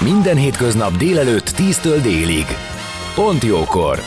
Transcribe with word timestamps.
Minden 0.00 0.36
hétköznap 0.36 0.96
délelőtt 0.96 1.50
10-től 1.56 1.98
délig. 2.02 2.44
Pont 3.14 3.42
jókor! 3.42 3.98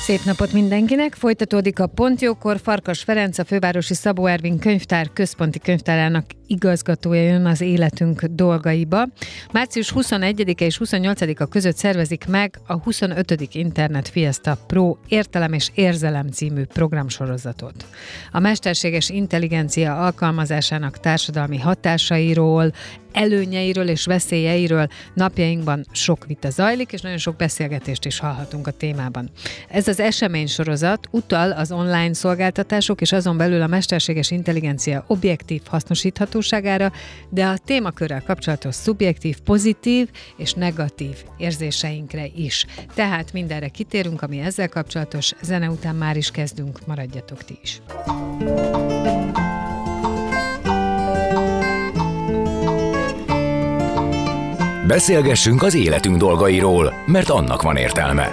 Szép 0.00 0.24
napot 0.24 0.52
mindenkinek! 0.52 1.14
Folytatódik 1.14 1.80
a 1.80 1.86
Pontjókor. 1.86 2.58
Farkas 2.62 3.02
Ferenc, 3.02 3.38
a 3.38 3.44
fővárosi 3.44 3.94
Szabó 3.94 4.26
Ervin 4.26 4.58
könyvtár 4.58 5.10
központi 5.12 5.58
könyvtárának 5.58 6.24
igazgatója 6.48 7.22
jön 7.22 7.46
az 7.46 7.60
életünk 7.60 8.24
dolgaiba. 8.24 9.06
Március 9.52 9.92
21-e 9.96 10.64
és 10.64 10.80
28-a 10.84 11.46
között 11.46 11.76
szervezik 11.76 12.26
meg 12.26 12.58
a 12.66 12.78
25. 12.78 13.54
Internet 13.54 14.08
Fiesta 14.08 14.58
Pro 14.66 14.96
Értelem 15.08 15.52
és 15.52 15.70
Érzelem 15.74 16.28
című 16.28 16.64
programsorozatot. 16.64 17.86
A 18.32 18.38
mesterséges 18.38 19.08
intelligencia 19.08 20.04
alkalmazásának 20.04 21.00
társadalmi 21.00 21.58
hatásairól, 21.58 22.72
előnyeiről 23.12 23.88
és 23.88 24.04
veszélyeiről 24.04 24.88
napjainkban 25.14 25.86
sok 25.92 26.26
vita 26.26 26.50
zajlik, 26.50 26.92
és 26.92 27.00
nagyon 27.00 27.18
sok 27.18 27.36
beszélgetést 27.36 28.04
is 28.04 28.18
hallhatunk 28.18 28.66
a 28.66 28.70
témában. 28.70 29.30
Ez 29.68 29.88
az 29.88 30.00
eseménysorozat 30.00 31.08
utal 31.10 31.50
az 31.50 31.72
online 31.72 32.14
szolgáltatások 32.14 33.00
és 33.00 33.12
azon 33.12 33.36
belül 33.36 33.62
a 33.62 33.66
mesterséges 33.66 34.30
intelligencia 34.30 35.04
objektív 35.06 35.62
hasznosíthatóságára, 36.38 36.92
de 37.28 37.46
a 37.46 37.58
témakörrel 37.64 38.22
kapcsolatos 38.22 38.74
szubjektív, 38.74 39.38
pozitív 39.40 40.08
és 40.36 40.52
negatív 40.52 41.16
érzéseinkre 41.36 42.26
is. 42.36 42.66
Tehát 42.94 43.32
mindenre 43.32 43.68
kitérünk, 43.68 44.22
ami 44.22 44.38
ezzel 44.38 44.68
kapcsolatos. 44.68 45.32
Zene 45.42 45.70
után 45.70 45.94
már 45.94 46.16
is 46.16 46.30
kezdünk, 46.30 46.86
maradjatok 46.86 47.44
ti 47.44 47.58
is. 47.62 47.80
Beszélgessünk 54.86 55.62
az 55.62 55.74
életünk 55.74 56.16
dolgairól, 56.16 56.94
mert 57.06 57.28
annak 57.28 57.62
van 57.62 57.76
értelme. 57.76 58.32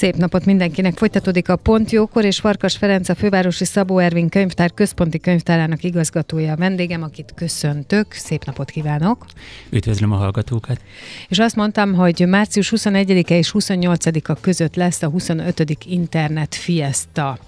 Szép 0.00 0.16
napot 0.16 0.44
mindenkinek! 0.44 0.96
Folytatódik 0.96 1.48
a 1.48 1.56
Pont 1.56 1.90
Jókor, 1.90 2.24
és 2.24 2.38
Farkas 2.38 2.76
Ferenc, 2.76 3.08
a 3.08 3.14
fővárosi 3.14 3.64
Szabó 3.64 3.98
Ervin 3.98 4.28
könyvtár 4.28 4.74
központi 4.74 5.18
könyvtárának 5.18 5.82
igazgatója 5.82 6.52
a 6.52 6.56
vendégem, 6.56 7.02
akit 7.02 7.32
köszöntök. 7.34 8.12
Szép 8.12 8.44
napot 8.44 8.70
kívánok! 8.70 9.26
Üdvözlöm 9.70 10.12
a 10.12 10.16
hallgatókat! 10.16 10.80
És 11.28 11.38
azt 11.38 11.56
mondtam, 11.56 11.94
hogy 11.94 12.24
március 12.28 12.72
21-e 12.76 13.34
és 13.34 13.52
28-a 13.58 14.40
között 14.40 14.74
lesz 14.74 15.02
a 15.02 15.08
25. 15.08 15.76
Internet 15.86 16.54
Fiesta, 16.54 17.38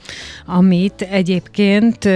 amit 0.46 1.02
egyébként 1.02 2.08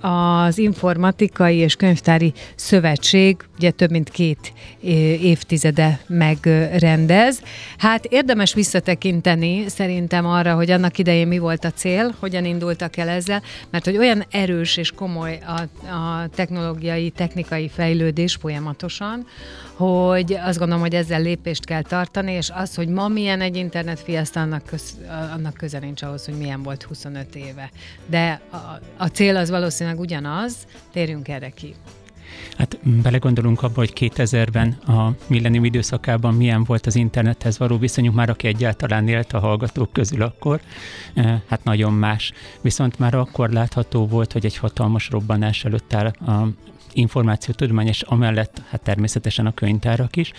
az 0.00 0.58
Informatikai 0.58 1.56
és 1.56 1.76
Könyvtári 1.76 2.32
Szövetség 2.54 3.36
ugye 3.56 3.70
több 3.70 3.90
mint 3.90 4.10
két 4.10 4.52
évtizede 5.20 6.00
megrendez. 6.06 7.42
Hát 7.78 8.04
érdemes 8.04 8.54
visszatekinteni 8.54 9.63
szerintem 9.68 10.26
arra, 10.26 10.54
hogy 10.54 10.70
annak 10.70 10.98
idején 10.98 11.28
mi 11.28 11.38
volt 11.38 11.64
a 11.64 11.70
cél, 11.70 12.14
hogyan 12.18 12.44
indultak 12.44 12.96
el 12.96 13.08
ezzel, 13.08 13.42
mert 13.70 13.84
hogy 13.84 13.96
olyan 13.96 14.24
erős 14.30 14.76
és 14.76 14.90
komoly 14.90 15.38
a, 15.46 15.86
a 15.94 16.28
technológiai, 16.34 17.10
technikai 17.10 17.68
fejlődés 17.68 18.34
folyamatosan, 18.34 19.26
hogy 19.74 20.38
azt 20.44 20.58
gondolom, 20.58 20.82
hogy 20.82 20.94
ezzel 20.94 21.20
lépést 21.20 21.64
kell 21.64 21.82
tartani, 21.82 22.32
és 22.32 22.50
az, 22.54 22.74
hogy 22.74 22.88
ma 22.88 23.08
milyen 23.08 23.40
egy 23.40 23.56
internet 23.56 24.00
fiesta, 24.00 24.40
annak, 24.40 24.64
köz, 24.64 24.98
annak 25.34 25.54
köze 25.54 25.78
nincs 25.78 26.02
ahhoz, 26.02 26.24
hogy 26.24 26.34
milyen 26.34 26.62
volt 26.62 26.82
25 26.82 27.34
éve. 27.34 27.70
De 28.06 28.40
a, 28.50 28.56
a 28.96 29.06
cél 29.06 29.36
az 29.36 29.50
valószínűleg 29.50 29.98
ugyanaz, 29.98 30.54
térjünk 30.92 31.28
erre 31.28 31.48
ki. 31.48 31.74
Hát 32.56 32.78
belegondolunk 33.02 33.62
abba, 33.62 33.74
hogy 33.74 33.92
2000-ben 33.94 34.68
a 34.70 35.14
millennium 35.26 35.64
időszakában 35.64 36.34
milyen 36.34 36.64
volt 36.64 36.86
az 36.86 36.94
internethez 36.96 37.58
való 37.58 37.78
viszonyunk, 37.78 38.14
már 38.14 38.30
aki 38.30 38.46
egyáltalán 38.46 39.08
élt 39.08 39.32
a 39.32 39.38
hallgatók 39.38 39.92
közül 39.92 40.22
akkor, 40.22 40.60
eh, 41.14 41.40
hát 41.46 41.64
nagyon 41.64 41.92
más. 41.92 42.32
Viszont 42.60 42.98
már 42.98 43.14
akkor 43.14 43.50
látható 43.50 44.06
volt, 44.06 44.32
hogy 44.32 44.44
egy 44.44 44.56
hatalmas 44.56 45.10
robbanás 45.10 45.64
előtt 45.64 45.94
áll 45.94 46.06
a 46.06 46.48
információtudomány, 46.94 47.86
és 47.86 48.02
amellett 48.02 48.62
hát 48.68 48.82
természetesen 48.82 49.46
a 49.46 49.54
könyvtárak 49.54 50.16
is. 50.16 50.32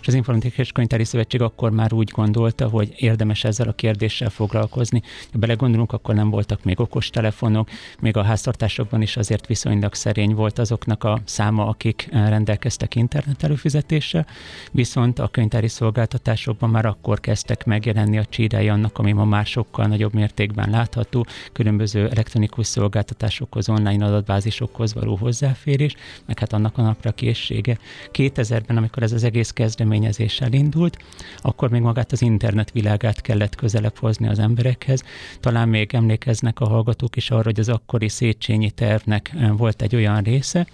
És 0.00 0.06
az 0.06 0.14
Informatikai 0.14 0.64
és 0.64 0.72
Könyvtári 0.72 1.04
Szövetség 1.04 1.40
akkor 1.42 1.70
már 1.70 1.92
úgy 1.92 2.10
gondolta, 2.10 2.68
hogy 2.68 2.92
érdemes 2.96 3.44
ezzel 3.44 3.68
a 3.68 3.72
kérdéssel 3.72 4.30
foglalkozni. 4.30 5.02
Ha 5.32 5.38
belegondolunk, 5.38 5.92
akkor 5.92 6.14
nem 6.14 6.30
voltak 6.30 6.64
még 6.64 6.80
okostelefonok, 6.80 7.68
még 8.00 8.16
a 8.16 8.22
háztartásokban 8.22 9.02
is 9.02 9.16
azért 9.16 9.46
viszonylag 9.46 9.94
szerény 9.94 10.34
volt 10.34 10.58
azoknak 10.58 11.04
a 11.04 11.20
száma, 11.24 11.66
akik 11.66 12.08
rendelkeztek 12.10 12.94
internet 12.94 13.42
előfizetéssel, 13.42 14.26
viszont 14.70 15.18
a 15.18 15.28
könyvtári 15.28 15.68
szolgáltatásokban 15.68 16.70
már 16.70 16.86
akkor 16.86 17.20
kezdtek 17.20 17.64
megjelenni 17.64 18.18
a 18.18 18.24
csírái 18.24 18.68
annak, 18.68 18.98
ami 18.98 19.12
ma 19.12 19.24
már 19.24 19.46
sokkal 19.46 19.86
nagyobb 19.86 20.14
mértékben 20.14 20.70
látható, 20.70 21.26
különböző 21.52 22.08
elektronikus 22.08 22.66
szolgáltatásokhoz, 22.66 23.68
online 23.68 24.04
adatbázisokhoz 24.04 24.94
való 24.94 25.16
hozzáférés, 25.16 25.94
meg 26.26 26.38
hát 26.38 26.52
annak 26.52 26.78
a 26.78 26.82
napra 26.82 27.12
készsége. 27.12 27.78
2000-ben, 28.12 28.76
amikor 28.76 29.02
ez 29.02 29.12
az 29.12 29.24
egész 29.24 29.50
kezdeményezés 29.50 30.40
elindult, 30.40 30.96
akkor 31.38 31.70
még 31.70 31.80
magát 31.80 32.12
az 32.12 32.22
internet 32.22 32.70
világát 32.70 33.20
kellett 33.20 33.54
közelebb 33.54 33.96
hozni 33.96 34.28
az 34.28 34.38
emberekhez. 34.38 35.02
Talán 35.40 35.68
még 35.68 35.94
emlékeznek 35.94 36.60
a 36.60 36.68
hallgatók 36.68 37.16
is 37.16 37.30
arra, 37.30 37.42
hogy 37.42 37.60
az 37.60 37.68
akkori 37.68 38.08
Széchenyi 38.08 38.70
tervnek 38.70 39.32
volt 39.56 39.82
egy 39.82 39.94
olyan 39.94 40.22
része, 40.22 40.66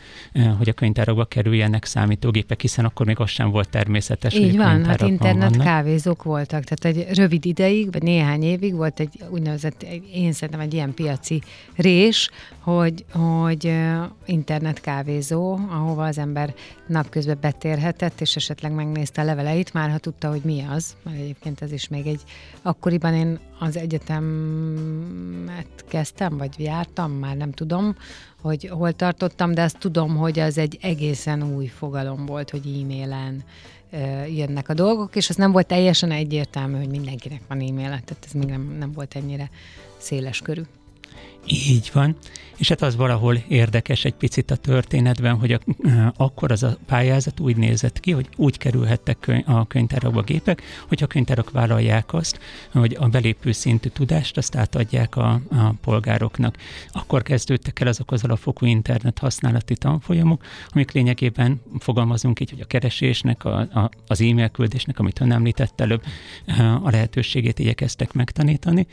hogy 0.59 0.69
a 0.69 0.73
könyvtárokba 0.73 1.25
kerüljenek 1.25 1.85
számítógépek, 1.85 2.61
hiszen 2.61 2.85
akkor 2.85 3.07
még 3.07 3.21
az 3.21 3.31
sem 3.31 3.51
volt 3.51 3.69
természetes. 3.69 4.35
Így 4.35 4.57
van, 4.57 4.85
hát 4.85 5.01
internet 5.01 5.51
vannak. 5.51 5.67
kávézók 5.67 6.23
voltak, 6.23 6.65
tehát 6.65 6.97
egy 6.97 7.17
rövid 7.17 7.45
ideig, 7.45 7.93
vagy 7.93 8.03
néhány 8.03 8.43
évig 8.43 8.75
volt 8.75 9.01
egy 9.01 9.23
úgynevezett, 9.31 9.83
én 10.15 10.33
szerintem 10.33 10.61
egy 10.61 10.75
ilyen 10.75 10.95
piaci 10.95 11.43
rés, 11.77 12.31
hogy, 12.59 13.05
hogy 13.13 13.73
internet 14.27 14.81
kávé 14.81 15.18
kávézó, 15.19 15.59
ahova 15.69 16.05
az 16.05 16.19
ember 16.19 16.55
napközben 16.87 17.39
betérhetett, 17.41 18.21
és 18.21 18.37
esetleg 18.37 18.73
megnézte 18.73 19.21
a 19.21 19.25
leveleit, 19.25 19.73
már 19.73 19.91
ha 19.91 19.99
tudta, 19.99 20.29
hogy 20.29 20.41
mi 20.45 20.65
az, 20.71 20.97
mert 21.03 21.19
egyébként 21.19 21.63
ez 21.63 21.73
is 21.73 21.89
még 21.89 22.07
egy, 22.07 22.23
akkoriban 22.63 23.15
én 23.15 23.39
az 23.59 23.77
egyetemet 23.77 24.25
kezdtem, 25.89 26.37
vagy 26.37 26.55
jártam, 26.59 27.13
már 27.13 27.37
nem 27.37 27.53
tudom, 27.53 27.97
hogy 28.41 28.69
hol 28.69 28.93
tartottam, 28.93 29.55
de 29.55 29.63
azt 29.63 29.79
tudom, 29.79 30.17
hogy 30.17 30.39
az 30.39 30.59
egy 30.59 30.79
egészen 30.81 31.55
új 31.55 31.67
fogalom 31.67 32.27
volt, 32.27 32.51
hogy 32.51 32.81
e-mailen 32.83 33.45
jönnek 34.37 34.69
a 34.69 34.75
dolgok, 34.75 35.17
és 35.17 35.29
az 35.29 35.37
nem 35.37 35.53
volt 35.53 35.67
teljesen 35.67 36.11
egyértelmű, 36.11 36.77
hogy 36.77 36.91
mindenkinek 36.91 37.41
van 37.49 37.61
e-mail, 37.61 37.89
tehát 37.89 38.25
ez 38.25 38.33
még 38.33 38.49
nem, 38.49 38.77
nem 38.79 38.93
volt 38.93 39.15
ennyire 39.15 39.51
széles 39.97 40.41
körű. 40.41 40.63
Így 41.49 41.91
van. 41.93 42.17
És 42.59 42.69
hát 42.69 42.83
az 42.83 42.97
valahol 42.97 43.43
érdekes 43.49 44.05
egy 44.05 44.15
picit 44.15 44.51
a 44.51 44.57
történetben, 44.57 45.35
hogy 45.35 45.53
a, 45.53 45.59
akkor 46.17 46.53
az 46.53 46.63
a 46.63 46.79
pályázat 46.87 47.41
úgy 47.41 47.57
nézett 47.57 48.01
ki, 48.01 48.11
hogy 48.11 48.29
úgy 48.37 48.59
kerülhettek 48.59 49.43
a 49.47 49.67
könyvtárakba 49.67 50.23
gépek, 50.23 50.63
hogy 50.89 51.03
a 51.03 51.07
könyvtárak 51.07 51.51
vállalják 51.51 52.13
azt, 52.13 52.39
hogy 52.73 52.97
a 53.01 53.09
belépő 53.09 53.53
szintű 53.53 53.89
tudást 53.89 54.37
azt 54.37 54.57
átadják 54.57 55.17
a, 55.17 55.41
a 55.51 55.73
polgároknak. 55.81 56.57
Akkor 56.93 57.23
kezdődtek 57.23 57.81
el 57.81 57.87
azok 57.87 58.13
az 58.13 58.25
alapfokú 58.25 58.67
internet 58.67 59.19
használati 59.19 59.75
tanfolyamok, 59.75 60.45
amik 60.69 60.93
lényegében 60.93 61.61
fogalmazunk 61.79 62.41
így, 62.41 62.51
hogy 62.51 62.61
a 62.61 62.67
keresésnek, 62.67 63.45
a, 63.45 63.59
a, 63.59 63.91
az 64.07 64.21
e-mail 64.21 64.49
küldésnek, 64.49 64.99
amit 64.99 65.21
ön 65.21 65.33
említett 65.33 65.81
előbb, 65.81 66.03
a 66.83 66.91
lehetőségét 66.91 67.59
igyekeztek 67.59 68.13
megtanítani, 68.13 68.87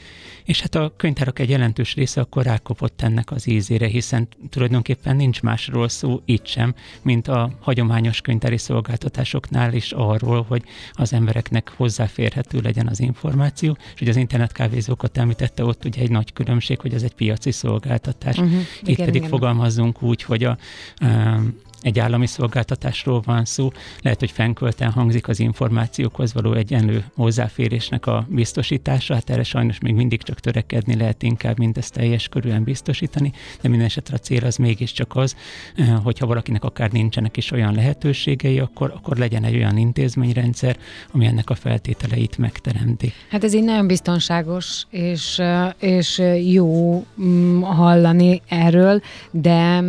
és 0.44 0.62
hát 0.62 0.76
a 0.76 0.94
könyvtárak 0.98 1.40
egy 1.40 1.50
jelentős 1.50 1.96
része 1.96 2.22
akkor 2.22 2.45
rákopott 2.46 3.02
ennek 3.02 3.32
az 3.32 3.48
ízére, 3.48 3.88
hiszen 3.88 4.28
tulajdonképpen 4.50 5.16
nincs 5.16 5.42
másról 5.42 5.90
szó 5.90 6.22
itt 6.26 6.46
sem, 6.46 6.74
mint 7.02 7.28
a 7.28 7.52
hagyományos 7.60 8.22
könyvtári 8.22 8.58
szolgáltatásoknál 8.58 9.74
is 9.74 9.92
arról, 9.92 10.46
hogy 10.48 10.64
az 10.94 11.14
embereknek 11.14 11.74
hozzáférhető 11.76 12.60
legyen 12.60 12.88
az 12.88 13.00
információ, 13.00 13.78
és 13.94 14.00
hogy 14.00 14.10
az 14.10 14.16
internetkávézókat 14.16 15.18
említette, 15.18 15.64
ott 15.64 15.86
ugye 15.86 16.02
egy 16.02 16.12
nagy 16.12 16.34
különbség, 16.34 16.80
hogy 16.80 16.94
ez 16.94 17.04
egy 17.04 17.14
piaci 17.14 17.52
szolgáltatás. 17.52 18.38
Uh-huh, 18.38 18.60
itt 18.82 18.88
igen, 18.88 19.06
pedig 19.06 19.16
igen. 19.16 19.30
fogalmazzunk 19.30 20.02
úgy, 20.02 20.24
hogy 20.24 20.44
a, 20.44 20.58
a 20.96 21.40
egy 21.86 22.00
állami 22.00 22.28
szolgáltatásról 22.28 23.22
van 23.26 23.46
szó, 23.46 23.72
lehet, 24.02 24.20
hogy 24.20 24.32
fenkölten 24.32 24.92
hangzik 24.92 25.28
az 25.28 25.40
információkhoz 25.40 26.34
való 26.34 26.54
egyenlő 26.54 27.04
hozzáférésnek 27.16 28.06
a 28.06 28.26
biztosítása, 28.30 29.14
hát 29.14 29.30
erre 29.30 29.44
sajnos 29.44 29.80
még 29.80 29.94
mindig 29.94 30.22
csak 30.22 30.40
törekedni 30.40 30.96
lehet 30.96 31.24
inkább, 31.24 31.58
mint 31.58 31.78
ezt 31.78 31.94
teljes 31.94 32.28
körülön 32.28 32.64
biztosítani, 32.64 33.32
de 33.62 33.70
minden 33.70 33.88
esetre 33.88 34.16
a 34.16 34.20
cél 34.20 34.46
az 34.46 34.56
mégiscsak 34.56 35.16
az, 35.16 35.36
eh, 35.76 36.00
hogyha 36.04 36.26
valakinek 36.26 36.64
akár 36.64 36.92
nincsenek 36.92 37.38
is 37.38 37.52
olyan 37.52 37.74
lehetőségei, 37.74 38.60
akkor, 38.60 38.94
akkor 38.96 39.18
legyen 39.18 39.44
egy 39.44 39.56
olyan 39.56 39.78
intézményrendszer, 39.78 40.78
ami 41.12 41.26
ennek 41.26 41.50
a 41.50 41.56
feltételeit 41.56 42.38
megteremti. 42.38 43.14
Hát 43.30 43.44
ez 43.44 43.54
így 43.54 43.64
nagyon 43.64 43.88
biztonságos, 43.88 44.84
és, 44.90 45.40
eh, 45.40 45.70
és 45.80 46.22
jó 46.46 47.06
mm, 47.22 47.62
hallani 47.62 48.42
erről, 48.48 49.02
de 49.32 49.84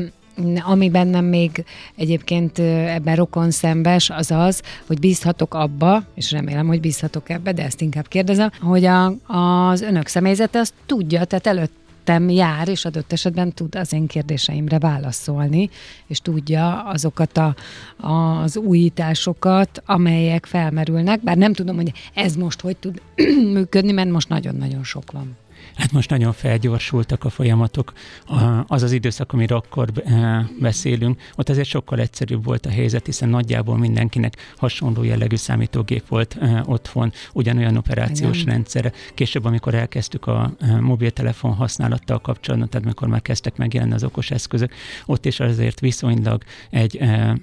ami 0.64 0.90
bennem 0.90 1.24
még 1.24 1.64
egyébként 1.96 2.58
ebben 2.58 3.16
rokon 3.16 3.50
szembes, 3.50 4.10
az 4.10 4.30
az, 4.30 4.62
hogy 4.86 4.98
bízhatok 4.98 5.54
abba, 5.54 6.02
és 6.14 6.30
remélem, 6.30 6.66
hogy 6.66 6.80
bízhatok 6.80 7.30
ebbe, 7.30 7.52
de 7.52 7.64
ezt 7.64 7.80
inkább 7.80 8.08
kérdezem, 8.08 8.50
hogy 8.60 8.84
a, 8.84 9.14
az 9.26 9.80
önök 9.80 10.06
személyzete 10.06 10.58
azt 10.58 10.74
tudja, 10.86 11.24
tehát 11.24 11.46
előtt 11.46 11.84
jár, 12.28 12.68
és 12.68 12.84
adott 12.84 13.12
esetben 13.12 13.52
tud 13.52 13.74
az 13.74 13.92
én 13.92 14.06
kérdéseimre 14.06 14.78
válaszolni, 14.78 15.70
és 16.06 16.18
tudja 16.18 16.82
azokat 16.82 17.38
a, 17.38 17.54
az 18.00 18.56
újításokat, 18.56 19.82
amelyek 19.86 20.46
felmerülnek, 20.46 21.22
bár 21.22 21.36
nem 21.36 21.52
tudom, 21.52 21.76
hogy 21.76 21.92
ez 22.14 22.34
most 22.34 22.60
hogy 22.60 22.76
tud 22.76 23.02
működni, 23.54 23.92
mert 23.92 24.10
most 24.10 24.28
nagyon-nagyon 24.28 24.84
sok 24.84 25.12
van. 25.12 25.36
Hát 25.76 25.92
most 25.92 26.10
nagyon 26.10 26.32
felgyorsultak 26.32 27.24
a 27.24 27.30
folyamatok. 27.30 27.92
Az 28.66 28.82
az 28.82 28.92
időszak, 28.92 29.32
amiről 29.32 29.58
akkor 29.58 29.88
eh, 30.04 30.44
beszélünk, 30.60 31.20
ott 31.34 31.48
azért 31.48 31.68
sokkal 31.68 32.00
egyszerűbb 32.00 32.44
volt 32.44 32.66
a 32.66 32.70
helyzet, 32.70 33.06
hiszen 33.06 33.28
nagyjából 33.28 33.78
mindenkinek 33.78 34.54
hasonló 34.56 35.02
jellegű 35.02 35.36
számítógép 35.36 36.08
volt 36.08 36.36
eh, 36.40 36.68
otthon, 36.68 37.12
ugyanolyan 37.32 37.76
operációs 37.76 38.40
Igen. 38.40 38.52
rendszere. 38.52 38.92
Később, 39.14 39.44
amikor 39.44 39.74
elkezdtük 39.74 40.26
a 40.26 40.52
eh, 40.60 40.80
mobiltelefon 40.80 41.52
használattal 41.52 42.20
kapcsolatban, 42.20 42.68
tehát 42.68 42.86
amikor 42.86 43.08
már 43.08 43.22
kezdtek 43.22 43.56
megjelenni 43.56 43.94
az 43.94 44.04
okos 44.04 44.30
eszközök, 44.30 44.72
ott 45.06 45.26
is 45.26 45.40
azért 45.40 45.80
viszonylag 45.80 46.42
egy 46.70 47.00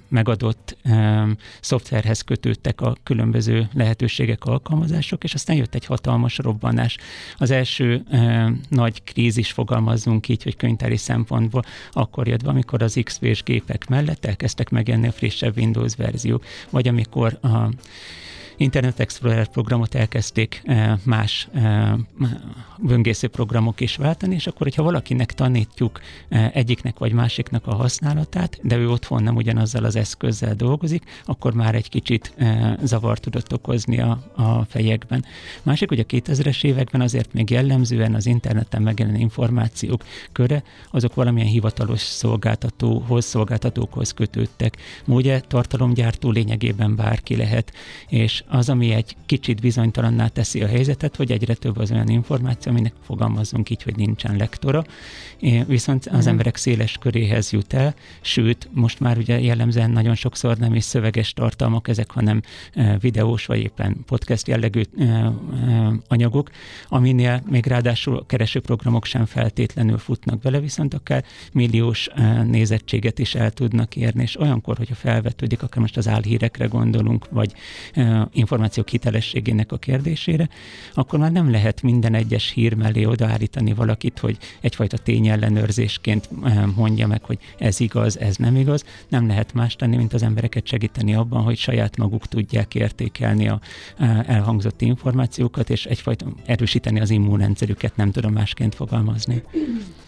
megadott 0.08 0.76
szoftverhez 1.60 2.20
kötődtek 2.20 2.80
a 2.80 2.96
különböző 3.02 3.68
lehetőségek, 3.72 4.44
alkalmazások, 4.44 5.24
és 5.24 5.34
aztán 5.34 5.56
jött 5.56 5.74
egy 5.74 5.84
hatalmas 5.84 6.38
robbanás. 6.38 6.96
Az 7.36 7.50
első 7.50 8.04
nagy 8.68 9.02
krízis 9.04 9.52
fogalmazzunk 9.52 10.28
így, 10.28 10.42
hogy 10.42 10.56
könyvtári 10.56 10.96
szempontból, 10.96 11.64
akkor 11.92 12.28
jött, 12.28 12.46
amikor 12.46 12.82
az 12.82 13.00
XP-s 13.04 13.42
gépek 13.42 13.88
mellett 13.88 14.24
elkezdtek 14.24 14.70
megjelenni 14.70 15.06
a 15.08 15.12
frissebb 15.12 15.56
Windows 15.56 15.96
verziók, 15.96 16.44
vagy 16.70 16.88
amikor 16.88 17.38
a 17.42 17.68
Internet 18.56 19.00
Explorer 19.00 19.48
programot 19.48 19.94
elkezdték 19.94 20.62
eh, 20.64 20.92
más 21.04 21.48
eh, 21.52 21.92
böngésző 22.78 23.28
programok 23.28 23.80
is 23.80 23.96
váltani, 23.96 24.34
és 24.34 24.46
akkor, 24.46 24.60
hogyha 24.62 24.82
valakinek 24.82 25.32
tanítjuk 25.32 26.00
eh, 26.28 26.50
egyiknek 26.54 26.98
vagy 26.98 27.12
másiknak 27.12 27.66
a 27.66 27.74
használatát, 27.74 28.58
de 28.62 28.76
ő 28.76 28.90
otthon 28.90 29.22
nem 29.22 29.36
ugyanazzal 29.36 29.84
az 29.84 29.96
eszközzel 29.96 30.54
dolgozik, 30.54 31.02
akkor 31.24 31.54
már 31.54 31.74
egy 31.74 31.88
kicsit 31.88 32.34
zavart 32.82 33.20
tudott 33.20 33.52
okozni 33.52 34.00
a, 34.00 34.32
a 34.34 34.64
fejekben. 34.64 35.24
Másik, 35.62 35.88
hogy 35.88 35.98
a 35.98 36.04
2000-es 36.04 36.64
években 36.64 37.00
azért 37.00 37.32
még 37.32 37.50
jellemzően 37.50 38.14
az 38.14 38.26
interneten 38.26 38.82
megjelenő 38.82 39.18
információk 39.18 40.04
köre, 40.32 40.62
azok 40.90 41.14
valamilyen 41.14 41.48
hivatalos 41.48 42.00
szolgáltatóhoz, 42.00 43.24
szolgáltatókhoz 43.24 44.12
kötődtek. 44.12 44.76
Ugye 45.06 45.40
tartalomgyártó 45.40 46.30
lényegében 46.30 46.96
bárki 46.96 47.36
lehet, 47.36 47.72
és 48.08 48.43
az, 48.48 48.68
ami 48.68 48.90
egy 48.90 49.16
kicsit 49.26 49.60
bizonytalanná 49.60 50.26
teszi 50.26 50.62
a 50.62 50.66
helyzetet, 50.66 51.16
hogy 51.16 51.32
egyre 51.32 51.54
több 51.54 51.76
az 51.76 51.90
olyan 51.90 52.08
információ, 52.08 52.72
aminek 52.72 52.92
fogalmazunk 53.02 53.70
így, 53.70 53.82
hogy 53.82 53.96
nincsen 53.96 54.36
lektora, 54.36 54.84
viszont 55.66 56.06
az 56.06 56.26
mm. 56.26 56.28
emberek 56.28 56.56
széles 56.56 56.98
köréhez 57.00 57.52
jut 57.52 57.72
el, 57.72 57.94
sőt, 58.20 58.68
most 58.72 59.00
már 59.00 59.18
ugye 59.18 59.40
jellemzően 59.40 59.90
nagyon 59.90 60.14
sokszor 60.14 60.56
nem 60.56 60.74
is 60.74 60.84
szöveges 60.84 61.32
tartalmak 61.32 61.88
ezek, 61.88 62.10
hanem 62.10 62.42
e, 62.74 62.98
videós 62.98 63.46
vagy 63.46 63.58
éppen 63.58 63.96
podcast 64.06 64.48
jellegű 64.48 64.82
e, 64.98 65.04
e, 65.04 65.32
anyagok, 66.08 66.50
aminél 66.88 67.42
még 67.50 67.66
ráadásul 67.66 68.26
keresőprogramok 68.26 69.04
sem 69.04 69.24
feltétlenül 69.24 69.98
futnak 69.98 70.38
bele, 70.38 70.60
viszont 70.60 70.94
akár 70.94 71.24
milliós 71.52 72.08
nézettséget 72.44 73.18
is 73.18 73.34
el 73.34 73.50
tudnak 73.50 73.96
érni, 73.96 74.22
és 74.22 74.40
olyankor, 74.40 74.76
hogyha 74.76 74.94
felvetődik, 74.94 75.62
akár 75.62 75.80
most 75.80 75.96
az 75.96 76.08
álhírekre 76.08 76.66
gondolunk, 76.66 77.28
vagy 77.30 77.52
információk 78.34 78.88
hitelességének 78.88 79.72
a 79.72 79.76
kérdésére, 79.76 80.48
akkor 80.94 81.18
már 81.18 81.32
nem 81.32 81.50
lehet 81.50 81.82
minden 81.82 82.14
egyes 82.14 82.50
hír 82.50 82.74
mellé 82.74 83.04
odaállítani 83.04 83.72
valakit, 83.72 84.18
hogy 84.18 84.36
egyfajta 84.60 84.98
tényellenőrzésként 84.98 86.28
eh, 86.44 86.64
mondja 86.76 87.06
meg, 87.06 87.24
hogy 87.24 87.38
ez 87.58 87.80
igaz, 87.80 88.18
ez 88.20 88.36
nem 88.36 88.56
igaz. 88.56 88.84
Nem 89.08 89.26
lehet 89.26 89.54
más 89.54 89.76
tenni, 89.76 89.96
mint 89.96 90.12
az 90.12 90.22
embereket 90.22 90.66
segíteni 90.66 91.14
abban, 91.14 91.42
hogy 91.42 91.56
saját 91.56 91.96
maguk 91.96 92.26
tudják 92.26 92.74
értékelni 92.74 93.48
a 93.48 93.60
eh, 93.98 94.28
elhangzott 94.28 94.80
információkat, 94.80 95.70
és 95.70 95.86
egyfajta 95.86 96.26
erősíteni 96.46 97.00
az 97.00 97.10
immunrendszerüket, 97.10 97.96
nem 97.96 98.10
tudom 98.10 98.32
másként 98.32 98.74
fogalmazni. 98.74 99.42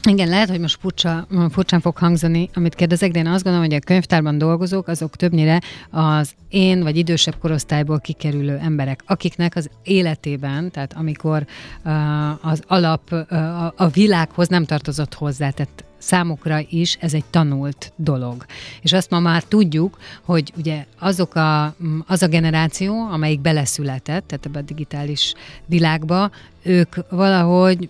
Igen, 0.09 0.29
lehet, 0.29 0.49
hogy 0.49 0.61
most 0.61 0.79
furcsa, 0.81 1.27
furcsán 1.51 1.81
fog 1.81 1.97
hangzani, 1.97 2.51
amit 2.55 2.75
kérdezek, 2.75 3.11
de 3.11 3.19
én 3.19 3.27
azt 3.27 3.43
gondolom, 3.43 3.67
hogy 3.67 3.77
a 3.77 3.85
könyvtárban 3.85 4.39
dolgozók, 4.39 4.89
azok 4.89 5.17
többnyire 5.17 5.61
az 5.91 6.35
én 6.49 6.83
vagy 6.83 6.97
idősebb 6.97 7.39
korosztályból 7.39 8.01
kikerülő 8.17 8.57
emberek, 8.57 9.03
akiknek 9.07 9.57
az 9.57 9.71
életében, 9.83 10.71
tehát 10.71 10.93
amikor 10.93 11.47
uh, 11.85 12.47
az 12.47 12.63
alap 12.67 13.13
uh, 13.13 13.65
a 13.77 13.89
világhoz 13.93 14.49
nem 14.49 14.65
tartozott 14.65 15.15
hozzá, 15.15 15.51
tehát 15.51 15.85
számukra 15.99 16.61
is 16.69 16.97
ez 17.01 17.15
egy 17.15 17.25
tanult 17.31 17.93
dolog. 17.97 18.45
És 18.83 18.93
azt 18.93 19.11
ma 19.11 19.21
már 19.21 19.43
tudjuk, 19.43 19.99
hogy 20.23 20.53
ugye 20.57 20.85
azok 20.99 21.35
a, 21.35 21.75
az 22.07 22.23
a 22.23 22.27
generáció, 22.27 23.09
amelyik 23.11 23.41
beleszületett, 23.41 24.27
tehát 24.27 24.47
ebbe 24.47 24.59
a 24.59 24.63
digitális 24.63 25.35
világba, 25.67 26.31
ők 26.63 26.95
valahogy 27.11 27.89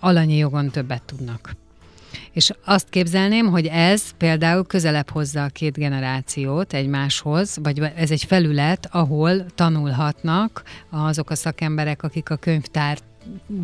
alanyi 0.00 0.36
jogon 0.36 0.70
többet 0.70 1.02
tudnak. 1.02 1.56
És 2.34 2.50
azt 2.64 2.88
képzelném, 2.88 3.46
hogy 3.46 3.66
ez 3.66 4.10
például 4.10 4.64
közelebb 4.64 5.10
hozza 5.10 5.44
a 5.44 5.48
két 5.48 5.76
generációt 5.76 6.72
egymáshoz, 6.72 7.58
vagy 7.62 7.82
ez 7.96 8.10
egy 8.10 8.24
felület, 8.24 8.88
ahol 8.90 9.46
tanulhatnak 9.54 10.62
azok 10.90 11.30
a 11.30 11.34
szakemberek, 11.34 12.02
akik 12.02 12.30
a 12.30 12.36
könyvtár 12.36 12.98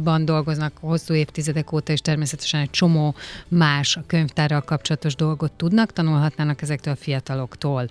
ban 0.03 0.25
dolgoznak 0.25 0.73
hosszú 0.81 1.15
évtizedek 1.15 1.73
óta, 1.73 1.93
és 1.93 2.01
természetesen 2.01 2.61
egy 2.61 2.71
csomó 2.71 3.15
más 3.49 3.97
a 3.97 4.05
könyvtárral 4.07 4.61
kapcsolatos 4.61 5.15
dolgot 5.15 5.53
tudnak, 5.53 5.93
tanulhatnának 5.93 6.63
ezektől 6.63 6.93
a 6.93 6.97
fiataloktól 6.97 7.89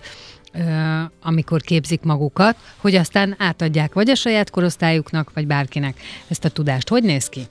amikor 1.22 1.60
képzik 1.60 2.02
magukat, 2.02 2.56
hogy 2.76 2.94
aztán 2.94 3.34
átadják 3.38 3.92
vagy 3.92 4.10
a 4.10 4.14
saját 4.14 4.50
korosztályuknak, 4.50 5.30
vagy 5.34 5.46
bárkinek 5.46 6.00
ezt 6.28 6.44
a 6.44 6.48
tudást. 6.48 6.88
Hogy 6.88 7.02
néz 7.02 7.28
ki? 7.28 7.46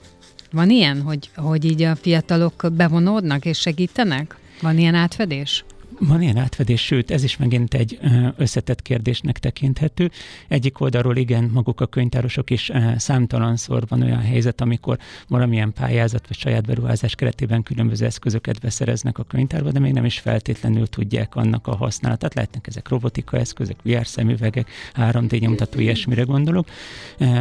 Van 0.52 0.70
ilyen, 0.70 1.02
hogy, 1.02 1.30
hogy 1.36 1.64
így 1.64 1.82
a 1.82 1.96
fiatalok 1.96 2.66
bevonódnak 2.72 3.44
és 3.44 3.58
segítenek? 3.58 4.36
Van 4.60 4.78
ilyen 4.78 4.94
átfedés? 4.94 5.64
Van 6.02 6.22
ilyen 6.22 6.36
átfedés, 6.36 6.84
sőt, 6.84 7.10
ez 7.10 7.24
is 7.24 7.36
megint 7.36 7.74
egy 7.74 7.98
összetett 8.36 8.82
kérdésnek 8.82 9.38
tekinthető. 9.38 10.10
Egyik 10.48 10.80
oldalról 10.80 11.16
igen, 11.16 11.50
maguk 11.52 11.80
a 11.80 11.86
könyvtárosok 11.86 12.50
is 12.50 12.70
számtalanszor 12.96 13.84
van 13.88 14.02
olyan 14.02 14.20
helyzet, 14.20 14.60
amikor 14.60 14.98
valamilyen 15.28 15.72
pályázat 15.72 16.28
vagy 16.28 16.36
saját 16.36 16.66
beruházás 16.66 17.14
keretében 17.14 17.62
különböző 17.62 18.06
eszközöket 18.06 18.60
beszereznek 18.60 19.18
a 19.18 19.22
könyvtárba, 19.22 19.70
de 19.70 19.78
még 19.78 19.92
nem 19.92 20.04
is 20.04 20.18
feltétlenül 20.18 20.86
tudják 20.86 21.34
annak 21.34 21.66
a 21.66 21.76
használatát. 21.76 22.34
Lehetnek 22.34 22.66
ezek 22.66 22.88
robotika 22.88 23.36
eszközök, 23.36 23.82
VR 23.82 24.06
szemüvegek, 24.06 24.70
3D 24.94 25.40
nyomtató, 25.40 25.80
ilyesmire 25.80 26.22
gondolok. 26.22 26.68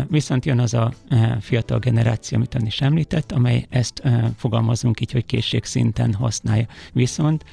Viszont 0.08 0.46
jön 0.46 0.60
az 0.60 0.74
a 0.74 0.94
fiatal 1.40 1.80
generáció, 1.80 2.38
amit 2.38 2.56
ön 2.56 2.66
is 2.66 2.82
említett, 2.82 3.32
amely 3.32 3.66
ezt 3.70 4.02
fogalmazunk 4.36 5.00
így, 5.02 5.12
hogy 5.12 5.26
készségszinten 5.26 6.14
használja. 6.14 6.68
Viszont 6.94 7.46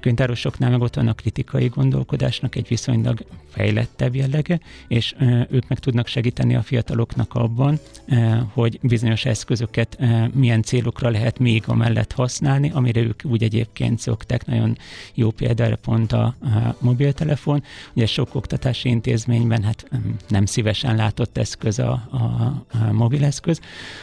könyvtárosoknál 0.00 0.70
meg 0.70 0.80
ott 0.80 0.94
van 0.94 1.08
a 1.08 1.12
kritikai 1.12 1.66
gondolkodásnak 1.66 2.54
egy 2.54 2.68
viszonylag 2.68 3.24
fejlettebb 3.48 4.14
jellege, 4.14 4.60
és 4.88 5.14
ők 5.50 5.68
meg 5.68 5.78
tudnak 5.78 6.06
segíteni 6.06 6.54
a 6.54 6.62
fiataloknak 6.62 7.34
abban, 7.34 7.78
hogy 8.52 8.78
bizonyos 8.82 9.24
eszközöket 9.24 9.98
milyen 10.34 10.62
célokra 10.62 11.10
lehet 11.10 11.38
még 11.38 11.62
amellett 11.66 12.12
használni, 12.12 12.70
amire 12.74 13.00
ők 13.00 13.24
úgy 13.24 13.42
egyébként 13.42 13.98
szokták. 13.98 14.46
Nagyon 14.46 14.76
jó 15.14 15.30
példára 15.30 15.76
pont 15.76 16.12
a, 16.12 16.34
mobiltelefon. 16.78 17.62
Ugye 17.94 18.06
sok 18.06 18.34
oktatási 18.34 18.88
intézményben 18.88 19.62
hát 19.62 19.90
nem 20.28 20.44
szívesen 20.44 20.96
látott 20.96 21.38
eszköz 21.38 21.78
a, 21.78 21.90
a, 22.10 22.16
a 22.16 22.92
mobileszköz. 22.92 23.60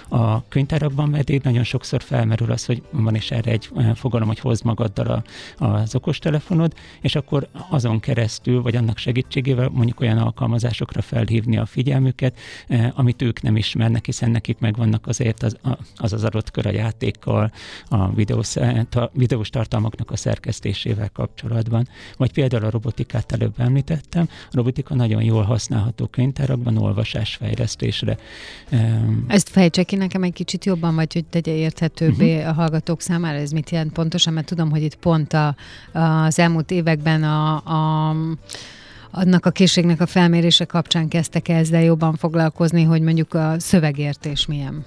A 0.08 0.48
könyvtárakban 0.48 1.12
pedig 1.12 1.42
nagyon 1.44 1.64
sokszor 1.64 2.02
felmerül 2.02 2.52
az, 2.52 2.66
hogy 2.66 2.82
van 2.92 3.16
is 3.16 3.32
erre 3.32 3.52
egy 3.52 3.70
fogalom, 3.96 4.28
hogy 4.28 4.40
hozd 4.40 4.66
magaddal 4.66 5.24
a, 5.58 5.85
az 5.86 5.96
okostelefonod, 5.96 6.74
és 7.02 7.16
akkor 7.16 7.48
azon 7.70 8.00
keresztül, 8.00 8.62
vagy 8.62 8.76
annak 8.76 8.98
segítségével 8.98 9.70
mondjuk 9.70 10.00
olyan 10.00 10.18
alkalmazásokra 10.18 11.02
felhívni 11.02 11.58
a 11.58 11.66
figyelmüket, 11.66 12.38
eh, 12.68 13.00
amit 13.00 13.22
ők 13.22 13.42
nem 13.42 13.56
ismernek, 13.56 14.06
hiszen 14.06 14.32
nekik 14.32 14.60
megvannak 14.60 15.08
azért 15.08 15.44
az 15.44 15.58
az, 15.96 16.14
az 16.14 16.24
adott 16.24 16.52
kör 16.52 16.66
a 16.66 16.72
játékkal, 16.72 17.52
a 17.88 18.14
videós, 18.14 18.56
videós 19.12 19.50
tartalmaknak 19.50 20.12
a 20.12 20.16
szerkesztésével 20.16 21.10
kapcsolatban. 21.10 21.88
Vagy 22.18 22.32
például 22.32 22.66
a 22.66 22.70
robotikát 22.70 23.32
előbb 23.32 23.54
említettem. 23.58 24.28
A 24.30 24.52
robotika 24.52 24.96
nagyon 24.96 25.24
jól 25.24 25.44
használható 25.44 26.08
könyvtárakban 26.08 26.78
olvasásfejlesztésre. 26.78 28.18
Ezt 29.28 29.50
fejtse 29.50 29.84
ki 29.84 29.96
nekem 29.96 30.24
egy 30.24 30.34
kicsit 30.34 30.66
jobban, 30.66 30.96
vagy 30.96 31.14
hogy 31.14 31.26
tegye 31.26 31.54
érthetőbbé 31.54 32.36
uh-huh. 32.36 32.50
a 32.50 32.54
hallgatók 32.54 33.02
számára, 33.02 33.38
ez 33.38 33.52
mit 33.52 33.70
jelent 33.70 33.92
pontosan, 33.92 34.34
mert 34.34 34.48
tudom, 34.48 34.70
hogy 34.70 34.84
itt 34.84 34.96
pont 34.96 35.34
a, 35.34 35.56
az 35.92 36.40
elmúlt 36.40 36.72
években 36.72 37.24
a, 37.24 37.56
a 37.56 38.16
annak 39.12 39.46
a 39.46 39.52
készségnek 39.52 40.02
a 40.02 40.06
felmérése 40.06 40.66
kapcsán 40.66 41.08
kezdtek 41.08 41.48
ezzel 41.48 41.82
jobban 41.82 42.16
foglalkozni, 42.16 42.84
hogy 42.84 43.02
mondjuk 43.02 43.34
a 43.34 43.56
szövegértés 43.58 44.46
milyen. 44.46 44.86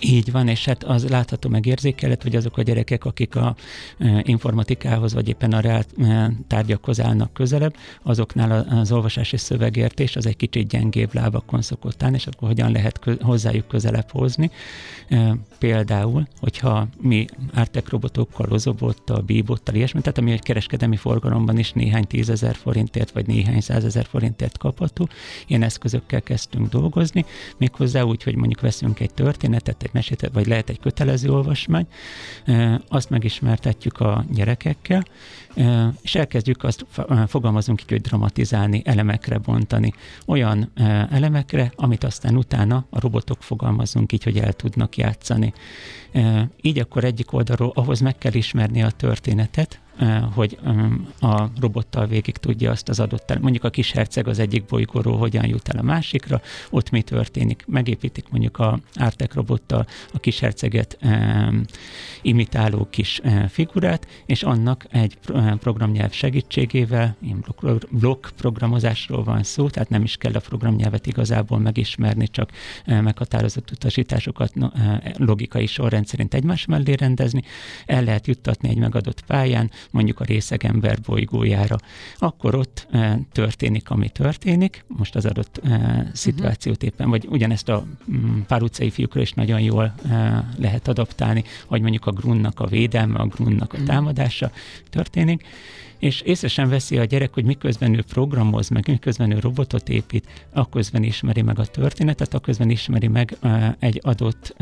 Így 0.00 0.32
van, 0.32 0.48
és 0.48 0.64
hát 0.64 0.84
az 0.84 1.08
látható 1.08 1.48
megérzékelet, 1.48 2.22
hogy 2.22 2.36
azok 2.36 2.58
a 2.58 2.62
gyerekek, 2.62 3.04
akik 3.04 3.36
a 3.36 3.54
e, 3.98 4.22
informatikához, 4.24 5.14
vagy 5.14 5.28
éppen 5.28 5.52
a 5.52 5.60
reál 5.60 5.84
e, 5.98 6.32
tárgyakhoz 6.46 7.00
állnak 7.00 7.32
közelebb, 7.32 7.74
azoknál 8.02 8.66
az 8.80 8.92
olvasási 8.92 9.36
szövegértés 9.36 10.16
az 10.16 10.26
egy 10.26 10.36
kicsit 10.36 10.68
gyengébb 10.68 11.14
lábakon 11.14 11.62
szokott 11.62 12.02
állni, 12.02 12.16
és 12.16 12.26
akkor 12.26 12.48
hogyan 12.48 12.72
lehet 12.72 13.00
hozzájuk 13.20 13.68
közelebb 13.68 14.10
hozni. 14.10 14.50
E, 15.08 15.36
például, 15.58 16.28
hogyha 16.40 16.88
mi 17.00 17.26
Artek 17.54 17.88
robotokkal, 17.88 18.46
rozobottal, 18.46 19.20
bíbottal, 19.20 19.74
ilyesmi, 19.74 20.00
tehát 20.00 20.18
ami 20.18 20.32
egy 20.32 20.42
kereskedelmi 20.42 20.96
forgalomban 20.96 21.58
is 21.58 21.72
néhány 21.72 22.06
tízezer 22.06 22.54
forintért, 22.54 23.10
vagy 23.10 23.26
néhány 23.26 23.60
százezer 23.60 24.06
forintért 24.06 24.58
kapható, 24.58 25.08
ilyen 25.46 25.62
eszközökkel 25.62 26.22
kezdtünk 26.22 26.68
dolgozni, 26.68 27.24
méghozzá 27.56 28.02
úgy, 28.02 28.22
hogy 28.22 28.34
mondjuk 28.34 28.60
veszünk 28.60 29.00
egy 29.00 29.14
történetet, 29.14 29.82
egy 29.90 29.94
mesét, 29.94 30.30
vagy 30.32 30.46
lehet 30.46 30.68
egy 30.68 30.80
kötelező 30.80 31.30
olvasmány, 31.30 31.86
azt 32.88 33.10
megismertetjük 33.10 34.00
a 34.00 34.24
gyerekekkel, 34.30 35.04
és 36.02 36.14
elkezdjük 36.14 36.64
azt, 36.64 36.86
fogalmazunk 37.26 37.82
így, 37.82 37.90
hogy 37.90 38.00
dramatizálni, 38.00 38.82
elemekre 38.84 39.38
bontani. 39.38 39.92
Olyan 40.26 40.70
elemekre, 41.10 41.72
amit 41.76 42.04
aztán 42.04 42.36
utána 42.36 42.84
a 42.90 43.00
robotok 43.00 43.42
fogalmazunk 43.42 44.12
így, 44.12 44.22
hogy 44.22 44.38
el 44.38 44.52
tudnak 44.52 44.96
játszani. 44.96 45.52
Így 46.60 46.78
akkor 46.78 47.04
egyik 47.04 47.32
oldalról 47.32 47.72
ahhoz 47.74 48.00
meg 48.00 48.18
kell 48.18 48.34
ismerni 48.34 48.82
a 48.82 48.90
történetet, 48.90 49.80
hogy 50.34 50.58
a 51.20 51.46
robottal 51.60 52.06
végig 52.06 52.36
tudja 52.36 52.70
azt 52.70 52.88
az 52.88 53.00
adott, 53.00 53.38
mondjuk 53.40 53.64
a 53.64 53.70
kis 53.70 53.92
herceg 53.92 54.28
az 54.28 54.38
egyik 54.38 54.64
bolygóról 54.64 55.18
hogyan 55.18 55.46
jut 55.46 55.68
el 55.68 55.78
a 55.78 55.82
másikra, 55.82 56.40
ott 56.70 56.90
mi 56.90 57.02
történik. 57.02 57.64
Megépítik 57.66 58.28
mondjuk 58.30 58.58
a 58.58 58.80
Artek 58.94 59.34
robottal 59.34 59.86
a 60.12 60.18
kis 60.18 60.38
herceget 60.38 60.98
imitáló 62.22 62.86
kis 62.90 63.20
figurát, 63.48 64.06
és 64.26 64.42
annak 64.42 64.86
egy 64.90 65.18
programnyelv 65.58 66.12
segítségével, 66.12 67.16
blokk 67.90 68.26
programozásról 68.36 69.24
van 69.24 69.42
szó, 69.42 69.68
tehát 69.68 69.88
nem 69.88 70.02
is 70.02 70.16
kell 70.16 70.32
a 70.32 70.40
programnyelvet 70.40 71.06
igazából 71.06 71.58
megismerni, 71.58 72.28
csak 72.28 72.50
meghatározott 72.86 73.70
utasításokat 73.70 74.52
logikai 75.16 75.66
sorrend 75.66 76.06
szerint 76.06 76.34
egymás 76.34 76.66
mellé 76.66 76.92
rendezni, 76.92 77.42
el 77.86 78.04
lehet 78.04 78.26
juttatni 78.26 78.68
egy 78.68 78.78
megadott 78.78 79.24
pályán, 79.24 79.70
mondjuk 79.90 80.20
a 80.20 80.24
részegember 80.24 80.98
bolygójára. 81.06 81.76
Akkor 82.18 82.54
ott 82.54 82.86
e, 82.90 83.18
történik, 83.32 83.90
ami 83.90 84.08
történik, 84.08 84.84
most 84.86 85.16
az 85.16 85.26
adott 85.26 85.60
szituációt 86.12 86.82
éppen, 86.82 87.10
vagy 87.10 87.26
ugyanezt 87.28 87.68
a 87.68 87.86
mm, 88.10 88.40
pár 88.40 88.62
utcai 88.62 88.90
fiúkra 88.90 89.20
is 89.20 89.32
nagyon 89.32 89.60
jól 89.60 89.94
lehet 90.56 90.88
adaptálni, 90.88 91.44
vagy 91.68 91.80
mondjuk 91.80 92.06
a 92.06 92.12
grunnak 92.12 92.60
a 92.60 92.66
védelme, 92.66 93.18
a 93.18 93.26
grunnak 93.26 93.72
a 93.72 93.76
mhm. 93.76 93.86
támadása 93.86 94.50
történik, 94.90 95.29
és 95.98 96.20
észre 96.20 96.48
sem 96.48 96.68
veszi 96.68 96.98
a 96.98 97.04
gyerek, 97.04 97.34
hogy 97.34 97.44
miközben 97.44 97.94
ő 97.94 98.02
programoz, 98.02 98.68
meg 98.68 98.88
miközben 98.88 99.30
ő 99.30 99.38
robotot 99.38 99.88
épít, 99.88 100.26
akközben 100.52 101.02
ismeri 101.02 101.42
meg 101.42 101.58
a 101.58 101.66
történetet, 101.66 102.34
akközben 102.34 102.70
ismeri 102.70 103.08
meg 103.08 103.36
egy 103.78 104.00
adott 104.02 104.56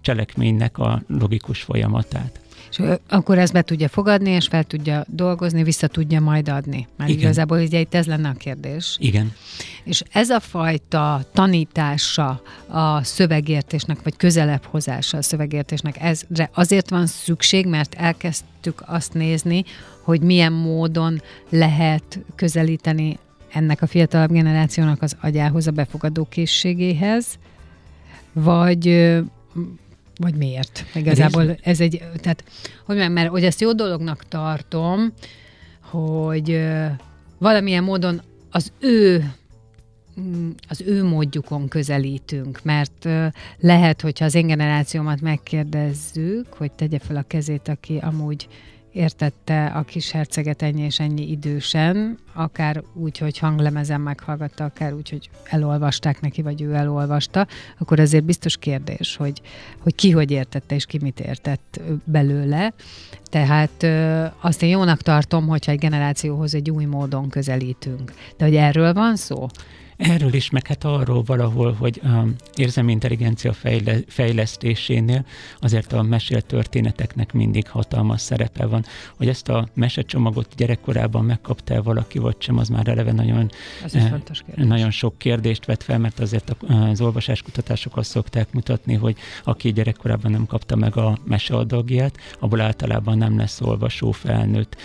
cselekménynek 0.00 0.78
a 0.78 1.02
logikus 1.06 1.62
folyamatát. 1.62 2.40
És 2.70 2.82
akkor 3.08 3.38
ezt 3.38 3.52
be 3.52 3.62
tudja 3.62 3.88
fogadni, 3.88 4.30
és 4.30 4.46
fel 4.46 4.64
tudja 4.64 5.04
dolgozni, 5.08 5.62
vissza 5.62 5.86
tudja 5.86 6.20
majd 6.20 6.48
adni. 6.48 6.88
Mert 6.96 7.10
Igen. 7.10 7.22
igazából 7.22 7.58
ugye 7.58 7.80
itt 7.80 7.94
ez 7.94 8.06
lenne 8.06 8.28
a 8.28 8.32
kérdés. 8.32 8.96
Igen. 9.00 9.32
És 9.84 10.02
ez 10.12 10.30
a 10.30 10.40
fajta 10.40 11.24
tanítása 11.32 12.42
a 12.66 13.04
szövegértésnek, 13.04 14.02
vagy 14.02 14.16
közelebb 14.16 14.64
hozása 14.64 15.18
a 15.18 15.22
szövegértésnek, 15.22 15.96
ezre 16.00 16.50
azért 16.54 16.90
van 16.90 17.06
szükség, 17.06 17.66
mert 17.66 17.94
elkezdtük 17.94 18.82
azt 18.86 19.14
nézni, 19.14 19.64
hogy 20.02 20.20
milyen 20.20 20.52
módon 20.52 21.20
lehet 21.48 22.18
közelíteni 22.34 23.18
ennek 23.52 23.82
a 23.82 23.86
fiatalabb 23.86 24.30
generációnak 24.30 25.02
az 25.02 25.16
agyához, 25.20 25.66
a 25.66 25.70
befogadó 25.70 26.24
készségéhez, 26.24 27.38
vagy 28.32 29.12
vagy 30.16 30.34
miért? 30.34 30.84
Igazából 30.94 31.56
ez 31.62 31.80
egy, 31.80 32.02
tehát, 32.20 32.44
hogy 32.84 32.96
mondjam, 32.96 33.12
mert 33.12 33.28
hogy 33.28 33.44
ezt 33.44 33.60
jó 33.60 33.72
dolognak 33.72 34.28
tartom, 34.28 35.12
hogy 35.80 36.68
valamilyen 37.38 37.84
módon 37.84 38.22
az 38.50 38.72
ő 38.78 39.32
mm, 40.20 40.50
az 40.68 40.80
ő 40.86 41.04
módjukon 41.04 41.68
közelítünk, 41.68 42.60
mert 42.62 43.08
lehet, 43.58 44.00
hogyha 44.00 44.24
az 44.24 44.34
én 44.34 44.46
generációmat 44.46 45.20
megkérdezzük, 45.20 46.52
hogy 46.52 46.72
tegye 46.72 46.98
fel 46.98 47.16
a 47.16 47.24
kezét, 47.26 47.68
aki 47.68 47.98
amúgy 47.98 48.48
értette 48.92 49.66
a 49.66 49.82
kis 49.82 50.10
herceget 50.10 50.62
ennyi 50.62 50.82
és 50.82 51.00
ennyi 51.00 51.30
idősen, 51.30 52.18
akár 52.32 52.82
úgy, 52.94 53.18
hogy 53.18 53.38
hanglemezen 53.38 54.00
meghallgatta, 54.00 54.64
akár 54.64 54.92
úgy, 54.92 55.10
hogy 55.10 55.30
elolvasták 55.44 56.20
neki, 56.20 56.42
vagy 56.42 56.62
ő 56.62 56.74
elolvasta, 56.74 57.46
akkor 57.78 58.00
azért 58.00 58.24
biztos 58.24 58.56
kérdés, 58.56 59.16
hogy, 59.16 59.40
hogy 59.78 59.94
ki 59.94 60.10
hogy 60.10 60.30
értette, 60.30 60.74
és 60.74 60.86
ki 60.86 60.98
mit 61.00 61.20
értett 61.20 61.80
belőle. 62.04 62.72
Tehát 63.30 63.82
ö, 63.82 64.24
azt 64.40 64.62
én 64.62 64.68
jónak 64.68 65.02
tartom, 65.02 65.46
hogyha 65.46 65.72
egy 65.72 65.78
generációhoz 65.78 66.54
egy 66.54 66.70
új 66.70 66.84
módon 66.84 67.28
közelítünk. 67.28 68.12
De 68.36 68.44
hogy 68.44 68.56
erről 68.56 68.92
van 68.92 69.16
szó? 69.16 69.46
Erről 70.02 70.34
is, 70.34 70.50
meg 70.50 70.66
hát 70.66 70.84
arról 70.84 71.22
valahol, 71.22 71.72
hogy 71.72 72.00
a 72.04 72.24
érzelmi 72.54 72.92
intelligencia 72.92 73.52
fejle, 73.52 73.96
fejlesztésénél 74.06 75.24
azért 75.60 75.92
a 75.92 76.02
mesélt 76.02 76.46
történeteknek 76.46 77.32
mindig 77.32 77.68
hatalmas 77.68 78.20
szerepe 78.20 78.66
van. 78.66 78.84
Hogy 79.16 79.28
ezt 79.28 79.48
a 79.48 79.68
mesecsomagot 79.74 80.54
gyerekkorában 80.56 81.24
megkapta 81.24 81.82
valaki, 81.82 82.18
vagy 82.18 82.36
sem, 82.38 82.58
az 82.58 82.68
már 82.68 82.88
eleve 82.88 83.12
nagyon, 83.12 83.50
eh, 83.92 84.12
nagyon 84.54 84.90
sok 84.90 85.18
kérdést 85.18 85.64
vet 85.64 85.82
fel, 85.82 85.98
mert 85.98 86.20
azért 86.20 86.56
az 86.68 87.00
olvasáskutatások 87.00 87.96
azt 87.96 88.10
szokták 88.10 88.52
mutatni, 88.52 88.94
hogy 88.94 89.16
aki 89.44 89.72
gyerekkorában 89.72 90.30
nem 90.30 90.46
kapta 90.46 90.76
meg 90.76 90.96
a 90.96 91.18
meseadagját, 91.24 92.16
abból 92.40 92.60
általában 92.60 93.18
nem 93.18 93.36
lesz 93.36 93.60
olvasó 93.60 94.10
felnőtt 94.10 94.76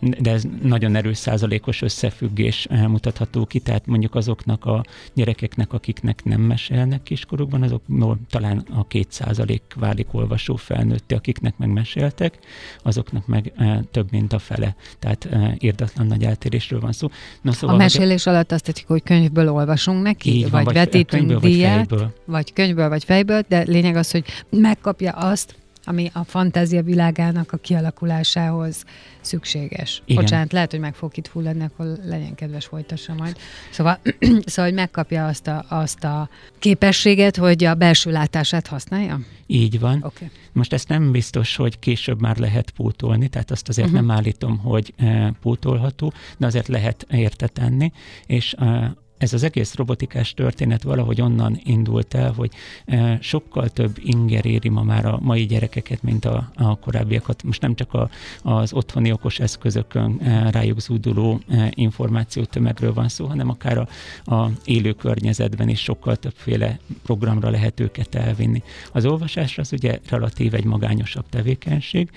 de 0.00 0.30
ez 0.30 0.42
nagyon 0.62 0.96
erős 0.96 1.16
százalékos 1.16 1.82
összefüggés 1.82 2.66
mutatható 2.70 3.46
ki, 3.46 3.58
tehát 3.58 3.86
mondjuk 3.86 4.14
azoknak 4.14 4.64
a 4.64 4.84
gyerekeknek, 5.14 5.72
akiknek 5.72 6.24
nem 6.24 6.40
mesélnek 6.40 7.02
kiskorukban, 7.02 7.62
azokból 7.62 8.18
talán 8.30 8.64
a 8.74 8.86
két 8.86 9.12
százalék 9.12 9.62
válik 9.76 10.06
olvasó 10.14 10.56
felnőtti, 10.56 11.14
akiknek 11.14 11.58
meg 11.58 11.68
meséltek, 11.68 12.38
azoknak 12.82 13.26
meg 13.26 13.52
több, 13.90 14.10
mint 14.10 14.32
a 14.32 14.38
fele. 14.38 14.74
Tehát 14.98 15.28
írdatlan 15.58 16.06
nagy 16.06 16.22
eltérésről 16.22 16.80
van 16.80 16.92
szó. 16.92 17.08
No, 17.42 17.52
szóval, 17.52 17.74
a 17.74 17.78
mesélés 17.78 18.24
hogy... 18.24 18.32
alatt 18.32 18.52
azt 18.52 18.64
tették, 18.64 18.86
hogy 18.86 19.02
könyvből 19.02 19.48
olvasunk 19.48 20.02
neki, 20.02 20.46
vagy, 20.50 20.64
vagy 20.64 20.74
vetítünk 20.74 21.40
díját, 21.40 21.90
vagy, 21.90 22.06
vagy 22.24 22.52
könyvből, 22.52 22.88
vagy 22.88 23.04
fejből, 23.04 23.44
de 23.48 23.62
lényeg 23.62 23.96
az, 23.96 24.10
hogy 24.10 24.24
megkapja 24.50 25.12
azt, 25.12 25.54
ami 25.90 26.10
a 26.12 26.24
fantázia 26.24 26.82
világának 26.82 27.52
a 27.52 27.56
kialakulásához 27.56 28.84
szükséges. 29.20 30.02
Igen. 30.04 30.22
Bocsánat, 30.22 30.52
lehet, 30.52 30.70
hogy 30.70 30.80
meg 30.80 30.94
fog 30.94 31.16
itt 31.16 31.28
fulladni, 31.28 31.64
akkor 31.64 31.86
legyen 32.04 32.34
kedves, 32.34 32.66
folytassa 32.66 33.14
majd. 33.14 33.36
Szóval, 33.70 33.98
szóval 34.44 34.64
hogy 34.64 34.74
megkapja 34.74 35.26
azt 35.26 35.46
a, 35.46 35.64
azt 35.68 36.04
a 36.04 36.28
képességet, 36.58 37.36
hogy 37.36 37.64
a 37.64 37.74
belső 37.74 38.10
látását 38.10 38.66
használja? 38.66 39.20
Így 39.46 39.80
van. 39.80 40.02
Okay. 40.02 40.30
Most 40.52 40.72
ezt 40.72 40.88
nem 40.88 41.10
biztos, 41.10 41.56
hogy 41.56 41.78
később 41.78 42.20
már 42.20 42.36
lehet 42.36 42.70
pótolni, 42.70 43.28
tehát 43.28 43.50
azt 43.50 43.68
azért 43.68 43.88
uh-huh. 43.88 44.06
nem 44.06 44.16
állítom, 44.16 44.58
hogy 44.58 44.94
e, 44.96 45.32
pótolható, 45.42 46.12
de 46.38 46.46
azért 46.46 46.68
lehet 46.68 47.06
érte 47.10 47.46
tenni, 47.46 47.92
és 48.26 48.54
e, 48.58 48.94
ez 49.20 49.32
az 49.32 49.42
egész 49.42 49.74
robotikás 49.74 50.34
történet 50.34 50.82
valahogy 50.82 51.20
onnan 51.20 51.60
indult 51.64 52.14
el, 52.14 52.32
hogy 52.32 52.50
e, 52.84 53.18
sokkal 53.20 53.68
több 53.68 53.96
inger 54.02 54.46
éri 54.46 54.68
ma 54.68 54.82
már 54.82 55.06
a 55.06 55.18
mai 55.22 55.46
gyerekeket, 55.46 56.02
mint 56.02 56.24
a, 56.24 56.50
a 56.54 56.78
korábbiakat. 56.78 57.42
Most 57.42 57.60
nem 57.60 57.74
csak 57.74 57.94
a, 57.94 58.10
az 58.42 58.72
otthoni 58.72 59.12
okos 59.12 59.38
eszközökön 59.38 60.20
e, 60.22 60.50
rájuk 60.50 60.80
zúduló 60.80 61.40
e, 61.48 61.72
információtömegről 61.74 62.92
van 62.92 63.08
szó, 63.08 63.26
hanem 63.26 63.48
akár 63.48 63.78
a, 63.78 63.88
a 64.34 64.50
élő 64.64 64.92
környezetben 64.92 65.68
is 65.68 65.80
sokkal 65.80 66.16
többféle 66.16 66.78
programra 67.02 67.50
lehet 67.50 67.80
őket 67.80 68.14
elvinni. 68.14 68.62
Az 68.92 69.06
olvasás 69.06 69.58
az 69.58 69.72
ugye 69.72 69.98
relatív 70.08 70.54
egy 70.54 70.64
magányosabb 70.64 71.24
tevékenység, 71.28 72.10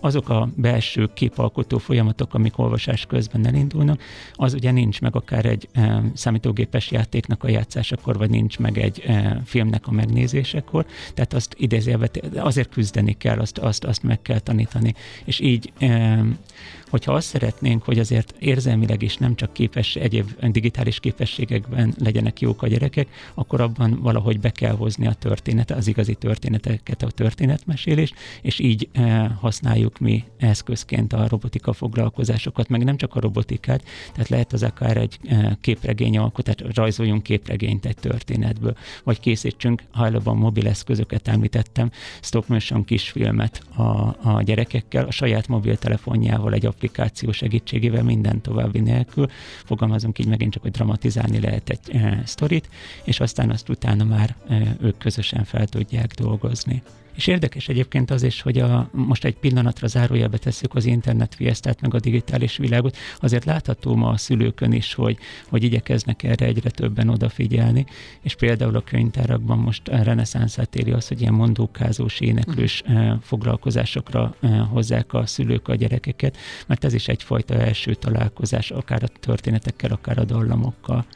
azok 0.00 0.28
a 0.28 0.48
belső 0.56 1.10
képalkotó 1.14 1.78
folyamatok, 1.78 2.34
amik 2.34 2.58
olvasás 2.58 3.06
közben 3.06 3.46
elindulnak, 3.46 4.02
az 4.32 4.54
ugye 4.54 4.70
nincs 4.70 5.00
meg 5.00 5.16
akár 5.16 5.44
egy 5.44 5.68
számítógépes 6.14 6.90
játéknak 6.90 7.44
a 7.44 7.48
játszásakor, 7.48 8.16
vagy 8.16 8.30
nincs 8.30 8.58
meg 8.58 8.78
egy 8.78 9.04
filmnek 9.44 9.86
a 9.86 9.92
megnézésekor, 9.92 10.86
tehát 11.14 11.34
azt 11.34 11.54
idézélve 11.58 12.10
azért 12.36 12.68
küzdeni 12.68 13.16
kell, 13.16 13.38
azt, 13.38 13.58
azt, 13.58 13.84
azt 13.84 14.02
meg 14.02 14.22
kell 14.22 14.38
tanítani, 14.38 14.94
és 15.24 15.40
így 15.40 15.72
hogyha 16.94 17.12
azt 17.12 17.26
szeretnénk, 17.26 17.82
hogy 17.82 17.98
azért 17.98 18.34
érzelmileg 18.38 19.02
is 19.02 19.16
nem 19.16 19.34
csak 19.34 19.52
képes, 19.52 19.96
egyéb 19.96 20.30
digitális 20.40 21.00
képességekben 21.00 21.94
legyenek 21.98 22.40
jók 22.40 22.62
a 22.62 22.66
gyerekek, 22.66 23.08
akkor 23.34 23.60
abban 23.60 23.98
valahogy 24.02 24.40
be 24.40 24.50
kell 24.50 24.76
hozni 24.76 25.06
a 25.06 25.12
történet, 25.12 25.70
az 25.70 25.86
igazi 25.86 26.14
történeteket, 26.14 27.02
a 27.02 27.10
történetmesélést, 27.10 28.14
és 28.42 28.58
így 28.58 28.88
eh, 28.92 29.44
használjuk 29.54 29.98
mi 29.98 30.24
eszközként 30.38 31.12
a 31.12 31.28
robotika 31.28 31.72
foglalkozásokat, 31.72 32.68
meg 32.68 32.84
nem 32.84 32.96
csak 32.96 33.14
a 33.14 33.20
robotikát, 33.20 33.84
tehát 34.12 34.28
lehet 34.28 34.52
az 34.52 34.62
akár 34.62 34.96
egy 34.96 35.18
eh, 35.22 35.50
képregény 35.60 36.18
alkotás, 36.18 36.54
rajzoljunk 36.74 37.22
képregényt 37.22 37.86
egy 37.86 37.94
történetből, 37.94 38.76
vagy 39.04 39.20
készítsünk, 39.20 39.82
ha 39.90 40.06
előbb 40.06 40.26
a 40.26 40.32
mobil 40.32 40.66
eszközöket 40.68 41.28
említettem, 41.28 41.90
stop 42.20 42.48
motion 42.48 42.84
kisfilmet 42.84 43.62
a, 43.76 43.82
a 44.22 44.42
gyerekekkel, 44.44 45.06
a 45.06 45.10
saját 45.10 45.48
mobiltelefonjával 45.48 46.52
egy 46.52 46.66
applikáció 46.66 47.32
segítségével 47.32 48.02
minden 48.02 48.40
további 48.40 48.80
nélkül, 48.80 49.28
fogalmazunk 49.64 50.18
így 50.18 50.28
megint 50.28 50.52
csak, 50.52 50.62
hogy 50.62 50.70
dramatizálni 50.70 51.40
lehet 51.40 51.70
egy 51.70 51.96
e, 51.96 52.22
sztorit, 52.24 52.68
és 53.04 53.20
aztán 53.20 53.50
azt 53.50 53.68
utána 53.68 54.04
már 54.04 54.36
e, 54.48 54.76
ők 54.80 54.98
közösen 54.98 55.44
fel 55.44 55.66
tudják 55.66 56.14
dolgozni. 56.14 56.82
És 57.14 57.26
érdekes 57.26 57.68
egyébként 57.68 58.10
az 58.10 58.22
is, 58.22 58.40
hogy 58.40 58.58
a, 58.58 58.88
most 58.92 59.24
egy 59.24 59.36
pillanatra 59.36 59.86
zárójelbe 59.86 60.38
tesszük 60.38 60.74
az 60.74 60.84
internet 60.84 61.34
fiesztát, 61.34 61.80
meg 61.80 61.94
a 61.94 62.00
digitális 62.00 62.56
világot, 62.56 62.96
azért 63.20 63.44
látható 63.44 63.94
ma 63.94 64.08
a 64.08 64.16
szülőkön 64.16 64.72
is, 64.72 64.94
hogy, 64.94 65.18
hogy 65.48 65.62
igyekeznek 65.62 66.22
erre 66.22 66.46
egyre 66.46 66.70
többen 66.70 67.08
odafigyelni, 67.08 67.86
és 68.20 68.34
például 68.34 68.76
a 68.76 68.80
könyvtárakban 68.80 69.58
most 69.58 69.88
reneszánszát 69.88 70.76
éli 70.76 70.90
az, 70.90 71.08
hogy 71.08 71.20
ilyen 71.20 71.34
mondókázós, 71.34 72.20
éneklős 72.20 72.82
uh-huh. 72.86 73.20
foglalkozásokra 73.20 74.34
eh, 74.40 74.68
hozzák 74.68 75.12
a 75.12 75.26
szülők 75.26 75.68
a 75.68 75.74
gyerekeket, 75.74 76.36
mert 76.66 76.84
ez 76.84 76.94
is 76.94 77.08
egyfajta 77.08 77.54
első 77.54 77.94
találkozás, 77.94 78.70
akár 78.70 79.02
a 79.02 79.18
történetekkel, 79.20 79.90
akár 79.90 80.18
a 80.18 80.24
dallamokkal. 80.24 81.06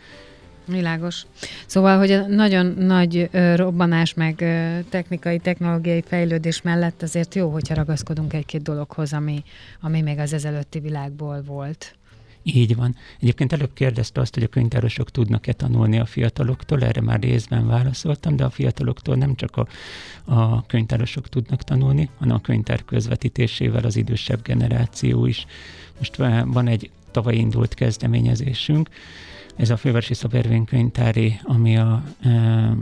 Világos. 0.69 1.27
Szóval, 1.67 1.99
hogy 1.99 2.11
a 2.11 2.27
nagyon 2.27 2.67
nagy 2.67 3.29
ö, 3.33 3.57
robbanás, 3.57 4.15
meg 4.15 4.41
ö, 4.41 4.79
technikai, 4.89 5.39
technológiai 5.39 6.03
fejlődés 6.07 6.63
mellett 6.63 7.03
azért 7.03 7.35
jó, 7.35 7.51
hogyha 7.51 7.75
ragaszkodunk 7.75 8.33
egy-két 8.33 8.63
dologhoz, 8.63 9.13
ami, 9.13 9.43
ami 9.81 10.01
még 10.01 10.19
az 10.19 10.33
ezelőtti 10.33 10.79
világból 10.79 11.43
volt. 11.47 11.99
Így 12.43 12.77
van. 12.77 12.97
Egyébként 13.21 13.53
előbb 13.53 13.73
kérdezte 13.75 14.21
azt, 14.21 14.35
hogy 14.35 14.43
a 14.43 14.49
könyvtárosok 14.49 15.11
tudnak-e 15.11 15.53
tanulni 15.53 15.99
a 15.99 16.05
fiataloktól, 16.05 16.83
erre 16.83 17.01
már 17.01 17.21
részben 17.21 17.67
válaszoltam, 17.67 18.37
de 18.37 18.45
a 18.45 18.51
fiataloktól 18.51 19.17
nem 19.17 19.35
csak 19.35 19.57
a, 19.57 19.67
a 20.25 20.67
könyvtárosok 20.67 21.29
tudnak 21.29 21.63
tanulni, 21.63 22.09
hanem 22.19 22.37
a 22.37 22.41
könyvtár 22.41 22.85
közvetítésével 22.85 23.85
az 23.85 23.97
idősebb 23.97 24.43
generáció 24.43 25.27
is. 25.27 25.47
Most 25.99 26.17
van 26.45 26.67
egy 26.67 26.91
tavaly 27.11 27.35
indult 27.35 27.75
kezdeményezésünk, 27.75 28.89
ez 29.59 29.71
a 29.71 29.77
Fővárosi 29.77 30.15
Szabérvénykönyvtári, 30.15 31.41
ami 31.43 31.77
a 31.77 32.03
e, 32.23 32.31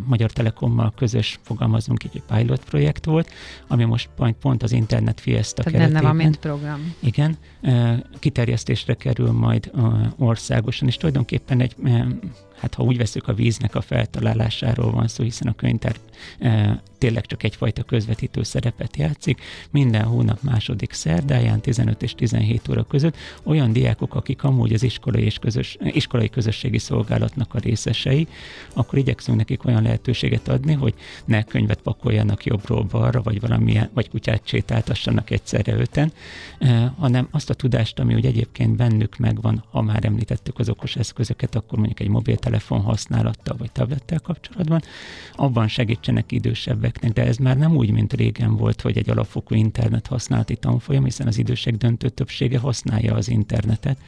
Magyar 0.06 0.30
Telekommal 0.30 0.92
közös, 0.96 1.38
fogalmazunk 1.42 2.04
így, 2.04 2.10
egy 2.14 2.36
pilot 2.36 2.64
projekt 2.64 3.04
volt, 3.04 3.30
ami 3.66 3.84
most 3.84 4.08
pont, 4.16 4.36
pont 4.36 4.62
az 4.62 4.72
Internet 4.72 5.20
Fiesta 5.20 5.62
Tehát 5.62 5.78
keretében. 5.78 6.02
benne 6.02 6.14
van, 6.14 6.24
mint 6.24 6.36
program. 6.36 6.94
Igen, 7.00 7.36
e, 7.60 8.02
kiterjesztésre 8.18 8.94
kerül 8.94 9.30
majd 9.30 9.70
e, 9.74 9.80
országosan, 10.18 10.88
és 10.88 10.96
tulajdonképpen 10.96 11.60
egy 11.60 11.74
e, 11.84 12.06
hát 12.59 12.75
ha 12.75 12.83
úgy 12.83 12.97
veszük, 12.97 13.29
a 13.29 13.35
víznek 13.35 13.75
a 13.75 13.81
feltalálásáról 13.81 14.90
van 14.90 15.09
szó, 15.09 15.23
hiszen 15.23 15.49
a 15.49 15.55
könyvtár 15.55 15.97
e, 16.38 16.83
tényleg 16.99 17.27
csak 17.27 17.42
egyfajta 17.42 17.83
közvetítő 17.83 18.42
szerepet 18.42 18.97
játszik. 18.97 19.40
Minden 19.71 20.05
hónap 20.05 20.42
második 20.42 20.92
szerdáján 20.92 21.61
15 21.61 22.03
és 22.03 22.14
17 22.14 22.69
óra 22.69 22.83
között 22.83 23.16
olyan 23.42 23.73
diákok, 23.73 24.14
akik 24.14 24.42
amúgy 24.42 24.73
az 24.73 24.83
iskolai 24.83 25.23
és 25.23 25.38
közös, 25.38 25.77
iskolai 25.81 26.29
közösségi 26.29 26.79
szolgálatnak 26.79 27.55
a 27.55 27.59
részesei, 27.59 28.29
akkor 28.75 28.99
igyekszünk 28.99 29.37
nekik 29.37 29.64
olyan 29.64 29.83
lehetőséget 29.83 30.49
adni, 30.49 30.73
hogy 30.73 30.95
ne 31.25 31.42
könyvet 31.42 31.81
pakoljanak 31.81 32.45
jobbról 32.45 32.83
balra, 32.83 33.23
vagy 33.23 33.40
valamilyen, 33.40 33.90
vagy 33.95 34.11
kutyát 34.11 34.42
sétáltassanak 34.45 35.31
egyszerre 35.31 35.75
öten, 35.75 36.12
e, 36.59 36.95
hanem 36.99 37.29
azt 37.31 37.51
a 37.51 37.55
tudást, 37.55 37.99
ami 37.99 38.14
úgy 38.14 38.27
egyébként 38.27 38.77
bennük 38.77 39.16
megvan, 39.16 39.64
ha 39.71 39.83
már 39.83 40.05
említettük 40.05 40.59
az 40.59 40.69
okos 40.69 40.97
eszközöket, 40.97 41.55
akkor 41.55 41.79
mondjuk 41.79 42.01
egy 42.01 42.09
mobil 42.09 42.37
mobiltelefon 42.46 42.80
használattal 42.80 43.56
vagy 43.56 43.72
tablettel 43.72 44.20
kapcsolatban, 44.20 44.82
abban 45.35 45.68
segítsenek 45.68 46.32
idősebbeknek, 46.32 47.12
de 47.12 47.26
ez 47.26 47.37
már 47.37 47.56
nem 47.56 47.76
úgy, 47.76 47.90
mint 47.90 48.12
régen 48.12 48.56
volt, 48.56 48.80
hogy 48.80 48.96
egy 48.98 49.11
alapfokú 49.11 49.54
internet 49.54 50.06
használati 50.06 50.56
tanfolyam, 50.56 51.04
hiszen 51.04 51.26
az 51.26 51.38
idősek 51.38 51.74
döntő 51.74 52.09
többsége 52.09 52.59
használja 52.59 53.14
az 53.14 53.28
internetet 53.28 53.98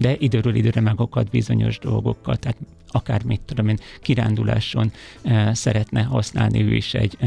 de 0.00 0.16
időről 0.18 0.54
időre 0.54 0.80
megakad 0.80 1.28
bizonyos 1.30 1.78
dolgokkal. 1.78 2.36
Tehát 2.36 2.56
akár 2.90 3.22
mit 3.22 3.40
tudom 3.40 3.68
én, 3.68 3.78
kiránduláson 4.00 4.92
szeretne 5.52 6.02
használni 6.02 6.62
ő 6.62 6.74
is 6.74 6.94
egy 6.94 7.18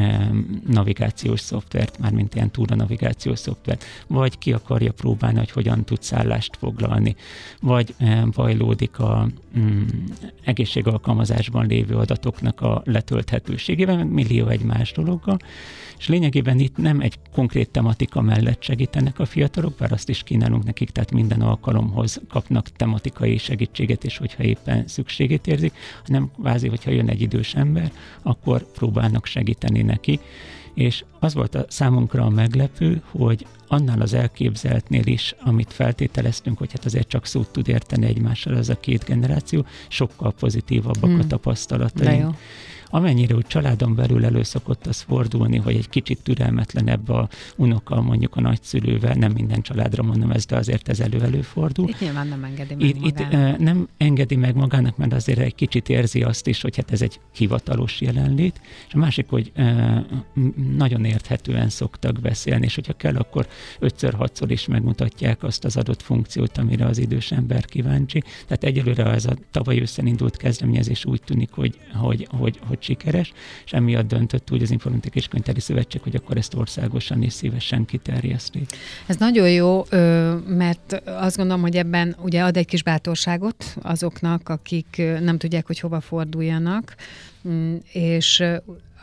navigációs 0.67 1.39
szoftvert, 1.39 1.99
mármint 1.99 2.35
ilyen 2.35 2.51
túra-navigációs 2.51 3.39
szoftvert, 3.39 3.85
vagy 4.07 4.37
ki 4.37 4.53
akarja 4.53 4.91
próbálni, 4.91 5.37
hogy 5.37 5.51
hogyan 5.51 5.83
tud 5.83 6.01
szállást 6.01 6.57
foglalni, 6.57 7.15
vagy 7.61 7.95
bajlódik 8.31 8.99
a 8.99 9.27
mm, 9.59 9.83
egészségalkalmazásban 10.43 11.67
lévő 11.67 11.95
adatoknak 11.95 12.61
a 12.61 12.81
letölthetőségével, 12.85 13.95
meg 13.95 14.11
millió 14.11 14.47
egy 14.47 14.63
más 14.63 14.91
dologgal, 14.91 15.37
és 16.01 16.07
lényegében 16.07 16.59
itt 16.59 16.77
nem 16.77 16.99
egy 16.99 17.19
konkrét 17.33 17.69
tematika 17.69 18.21
mellett 18.21 18.61
segítenek 18.61 19.19
a 19.19 19.25
fiatalok, 19.25 19.75
bár 19.75 19.91
azt 19.91 20.09
is 20.09 20.23
kínálunk 20.23 20.63
nekik, 20.63 20.89
tehát 20.89 21.11
minden 21.11 21.41
alkalomhoz 21.41 22.21
kapnak 22.29 22.69
tematikai 22.69 23.37
segítséget, 23.37 24.03
és 24.03 24.17
hogyha 24.17 24.43
éppen 24.43 24.87
szükségét 24.87 25.47
érzik, 25.51 25.73
hanem 26.05 26.31
kvázi, 26.39 26.67
hogyha 26.67 26.91
jön 26.91 27.09
egy 27.09 27.21
idős 27.21 27.55
ember, 27.55 27.91
akkor 28.21 28.71
próbálnak 28.71 29.25
segíteni 29.25 29.81
neki. 29.81 30.19
És 30.73 31.03
az 31.19 31.33
volt 31.33 31.55
a 31.55 31.65
számunkra 31.67 32.23
a 32.23 32.29
meglepő, 32.29 33.01
hogy 33.11 33.45
annál 33.67 34.01
az 34.01 34.13
elképzeltnél 34.13 35.05
is, 35.05 35.35
amit 35.39 35.73
feltételeztünk, 35.73 36.57
hogy 36.57 36.71
hát 36.71 36.85
azért 36.85 37.07
csak 37.07 37.25
szót 37.25 37.51
tud 37.51 37.67
érteni 37.67 38.05
egymással 38.05 38.55
az 38.55 38.69
a 38.69 38.79
két 38.79 39.03
generáció, 39.03 39.65
sokkal 39.87 40.33
pozitívabbak 40.33 41.09
hmm. 41.09 41.19
a 41.19 41.27
tapasztalataink 41.27 42.35
amennyire 42.91 43.35
úgy 43.35 43.47
családon 43.47 43.95
belül 43.95 44.25
elő 44.25 44.43
szokott 44.43 44.87
az 44.87 45.01
fordulni, 45.01 45.57
hogy 45.57 45.75
egy 45.75 45.89
kicsit 45.89 46.19
türelmetlenebb 46.23 47.09
a 47.09 47.29
unoka 47.55 48.01
mondjuk 48.01 48.35
a 48.35 48.41
nagyszülővel, 48.41 49.13
nem 49.13 49.31
minden 49.31 49.61
családra 49.61 50.03
mondom 50.03 50.31
ezt, 50.31 50.49
de 50.49 50.55
azért 50.55 50.89
ez 50.89 50.99
elő-előfordul. 50.99 51.89
Itt 51.89 51.99
nyilván 51.99 52.27
nem 52.27 52.43
engedi 52.43 52.75
meg 52.75 52.85
itt, 52.85 53.19
magának. 53.19 53.59
Itt 53.59 53.65
nem 53.65 53.87
engedi 53.97 54.35
meg 54.35 54.55
magának, 54.55 54.97
mert 54.97 55.13
azért 55.13 55.39
egy 55.39 55.55
kicsit 55.55 55.89
érzi 55.89 56.23
azt 56.23 56.47
is, 56.47 56.61
hogy 56.61 56.75
hát 56.75 56.91
ez 56.91 57.01
egy 57.01 57.19
hivatalos 57.35 58.01
jelenlét, 58.01 58.61
és 58.87 58.93
a 58.93 58.97
másik, 58.97 59.29
hogy 59.29 59.51
nagyon 60.77 61.05
érthetően 61.05 61.69
szoktak 61.69 62.19
beszélni, 62.19 62.65
és 62.65 62.75
hogyha 62.75 62.93
kell, 62.93 63.15
akkor 63.15 63.47
ötször-hatszor 63.79 64.51
is 64.51 64.67
megmutatják 64.67 65.43
azt 65.43 65.65
az 65.65 65.77
adott 65.77 66.01
funkciót, 66.01 66.57
amire 66.57 66.85
az 66.85 66.97
idős 66.97 67.31
ember 67.31 67.65
kíváncsi. 67.65 68.23
Tehát 68.47 68.63
egyelőre 68.63 69.05
ez 69.05 69.25
a 69.25 69.35
tavaly 69.51 69.79
ősszel 69.79 70.05
indult 70.05 70.37
kezdeményezés 70.37 71.05
úgy 71.05 71.21
tűnik, 71.25 71.51
hogy, 71.51 71.79
hogy, 71.93 72.27
hogy, 72.31 72.59
hogy 72.67 72.79
volt 72.81 72.99
sikeres, 73.01 73.33
és 73.65 73.71
emiatt 73.71 74.07
döntött 74.07 74.51
úgy 74.51 74.61
az 74.61 74.71
Informatikai 74.71 75.21
és 75.21 75.27
Könyvtári 75.27 75.59
Szövetség, 75.59 76.01
hogy 76.01 76.15
akkor 76.15 76.37
ezt 76.37 76.53
országosan 76.53 77.21
is 77.21 77.33
szívesen 77.33 77.85
kiterjeszti. 77.85 78.65
Ez 79.07 79.17
nagyon 79.17 79.49
jó, 79.49 79.85
mert 80.47 81.01
azt 81.05 81.37
gondolom, 81.37 81.61
hogy 81.61 81.75
ebben 81.75 82.15
ugye 82.21 82.43
ad 82.43 82.57
egy 82.57 82.65
kis 82.65 82.83
bátorságot 82.83 83.75
azoknak, 83.81 84.49
akik 84.49 85.01
nem 85.19 85.37
tudják, 85.37 85.67
hogy 85.67 85.79
hova 85.79 86.01
forduljanak, 86.01 86.95
mm, 87.47 87.75
és 87.91 88.43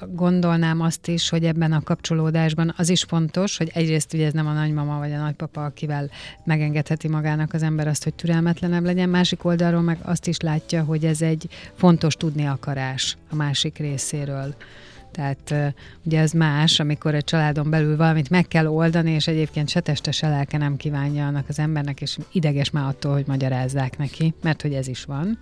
gondolnám 0.06 0.80
azt 0.80 1.08
is, 1.08 1.28
hogy 1.28 1.44
ebben 1.44 1.72
a 1.72 1.82
kapcsolódásban 1.82 2.74
az 2.76 2.88
is 2.88 3.02
fontos, 3.02 3.56
hogy 3.56 3.70
egyrészt 3.74 4.14
ugye 4.14 4.26
ez 4.26 4.32
nem 4.32 4.46
a 4.46 4.52
nagymama 4.52 4.98
vagy 4.98 5.12
a 5.12 5.18
nagypapa, 5.18 5.64
akivel 5.64 6.10
megengedheti 6.44 7.08
magának 7.08 7.52
az 7.52 7.62
ember 7.62 7.86
azt, 7.86 8.04
hogy 8.04 8.14
türelmetlenebb 8.14 8.84
legyen, 8.84 9.08
másik 9.08 9.44
oldalról 9.44 9.82
meg 9.82 9.98
azt 10.02 10.26
is 10.26 10.38
látja, 10.38 10.84
hogy 10.84 11.04
ez 11.04 11.22
egy 11.22 11.48
fontos 11.74 12.14
tudni 12.14 12.46
akarás 12.46 13.16
a 13.30 13.34
másik 13.34 13.78
részéről. 13.78 14.54
Tehát 15.12 15.74
ugye 16.04 16.20
ez 16.20 16.32
más, 16.32 16.80
amikor 16.80 17.14
egy 17.14 17.24
családon 17.24 17.70
belül 17.70 17.96
valamit 17.96 18.30
meg 18.30 18.48
kell 18.48 18.66
oldani, 18.66 19.10
és 19.10 19.26
egyébként 19.26 19.68
se 19.68 19.80
teste, 19.80 20.10
se 20.10 20.28
lelke 20.28 20.58
nem 20.58 20.76
kívánja 20.76 21.26
annak 21.26 21.48
az 21.48 21.58
embernek, 21.58 22.00
és 22.00 22.18
ideges 22.32 22.70
már 22.70 22.88
attól, 22.88 23.12
hogy 23.12 23.26
magyarázzák 23.26 23.98
neki, 23.98 24.34
mert 24.42 24.62
hogy 24.62 24.72
ez 24.72 24.88
is 24.88 25.04
van 25.04 25.38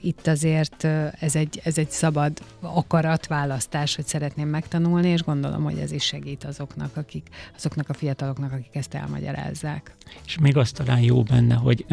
itt 0.00 0.26
azért 0.26 0.84
ez 1.20 1.36
egy, 1.36 1.60
ez 1.64 1.78
egy 1.78 1.90
szabad 1.90 2.32
akaratválasztás, 2.60 3.96
hogy 3.96 4.06
szeretném 4.06 4.48
megtanulni, 4.48 5.08
és 5.08 5.22
gondolom, 5.22 5.62
hogy 5.62 5.78
ez 5.78 5.92
is 5.92 6.04
segít 6.04 6.44
azoknak, 6.44 6.96
akik, 6.96 7.26
azoknak 7.56 7.88
a 7.88 7.92
fiataloknak, 7.92 8.52
akik 8.52 8.74
ezt 8.74 8.94
elmagyarázzák. 8.94 9.94
És 10.26 10.38
még 10.38 10.56
azt 10.56 10.74
talán 10.74 11.00
jó 11.00 11.22
benne, 11.22 11.54
hogy 11.54 11.86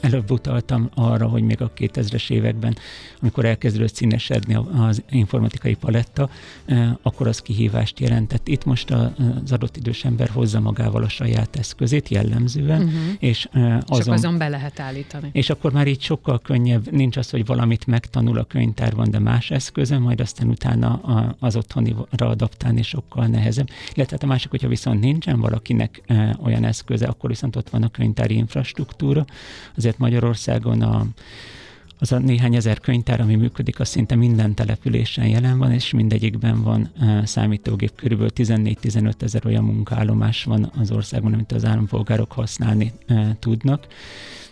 előbb 0.00 0.30
utaltam 0.30 0.90
arra, 0.94 1.28
hogy 1.28 1.42
még 1.42 1.60
a 1.60 1.72
2000-es 1.76 2.30
években, 2.30 2.76
amikor 3.20 3.44
elkezdődött 3.44 3.94
színesedni 3.94 4.54
az 4.76 5.02
informatikai 5.10 5.74
paletta, 5.74 6.30
akkor 7.02 7.26
az 7.26 7.40
kihívást 7.40 8.00
jelentett. 8.00 8.48
Itt 8.48 8.64
most 8.64 8.90
az 8.90 9.52
adott 9.52 9.76
idős 9.76 10.04
ember 10.04 10.28
hozza 10.28 10.60
magával 10.60 11.02
a 11.02 11.08
saját 11.08 11.56
eszközét 11.56 12.08
jellemzően, 12.08 12.82
uh-huh. 12.82 13.00
és 13.18 13.48
azon, 13.86 14.14
azon 14.14 14.38
be 14.38 14.48
lehet 14.48 14.80
állítani. 14.80 15.28
És 15.32 15.50
akkor 15.50 15.72
már 15.72 15.86
így 15.86 16.00
sokkal 16.00 16.40
könnyebb, 16.40 16.92
nincs 17.02 17.16
az, 17.16 17.30
hogy 17.30 17.46
valamit 17.46 17.86
megtanul 17.86 18.38
a 18.38 18.44
könyvtárban, 18.44 19.10
de 19.10 19.18
más 19.18 19.50
eszköze, 19.50 19.98
majd 19.98 20.20
aztán 20.20 20.48
utána 20.48 20.94
az 21.38 21.56
otthonira 21.56 22.06
adaptálni 22.08 22.82
sokkal 22.82 23.26
nehezebb. 23.26 23.68
Illetve 23.94 24.16
hát 24.16 24.22
a 24.22 24.26
másik, 24.26 24.50
hogyha 24.50 24.68
viszont 24.68 25.00
nincsen 25.00 25.40
valakinek 25.40 26.02
olyan 26.42 26.64
eszköze, 26.64 27.06
akkor 27.06 27.30
viszont 27.30 27.56
ott 27.56 27.70
van 27.70 27.82
a 27.82 27.88
könyvtári 27.88 28.34
infrastruktúra. 28.34 29.24
Azért 29.76 29.98
Magyarországon 29.98 30.82
a 30.82 31.06
az 32.02 32.12
a 32.12 32.18
néhány 32.18 32.54
ezer 32.54 32.80
könyvtár, 32.80 33.20
ami 33.20 33.34
működik, 33.34 33.80
az 33.80 33.88
szinte 33.88 34.14
minden 34.14 34.54
településen 34.54 35.26
jelen 35.26 35.58
van, 35.58 35.72
és 35.72 35.90
mindegyikben 35.90 36.62
van 36.62 36.90
számítógép. 37.24 37.94
Körülbelül 37.94 38.32
14-15 38.36 39.22
ezer 39.22 39.46
olyan 39.46 39.64
munkállomás 39.64 40.44
van 40.44 40.72
az 40.78 40.90
országban, 40.90 41.32
amit 41.32 41.52
az 41.52 41.64
állampolgárok 41.64 42.32
használni 42.32 42.92
tudnak. 43.38 43.86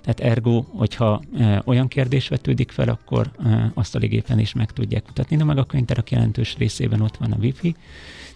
Tehát 0.00 0.20
ergo, 0.20 0.64
hogyha 0.68 1.22
olyan 1.64 1.88
kérdés 1.88 2.28
vetődik 2.28 2.70
fel, 2.70 2.88
akkor 2.88 3.30
azt 3.74 3.94
a 3.94 3.98
gépen 3.98 4.38
is 4.38 4.52
meg 4.52 4.70
tudják 4.70 5.06
mutatni. 5.06 5.36
De 5.36 5.44
meg 5.44 5.58
a 5.58 5.64
könyvtárak 5.64 6.10
jelentős 6.10 6.56
részében 6.56 7.00
ott 7.00 7.16
van 7.16 7.32
a 7.32 7.38
wifi, 7.40 7.74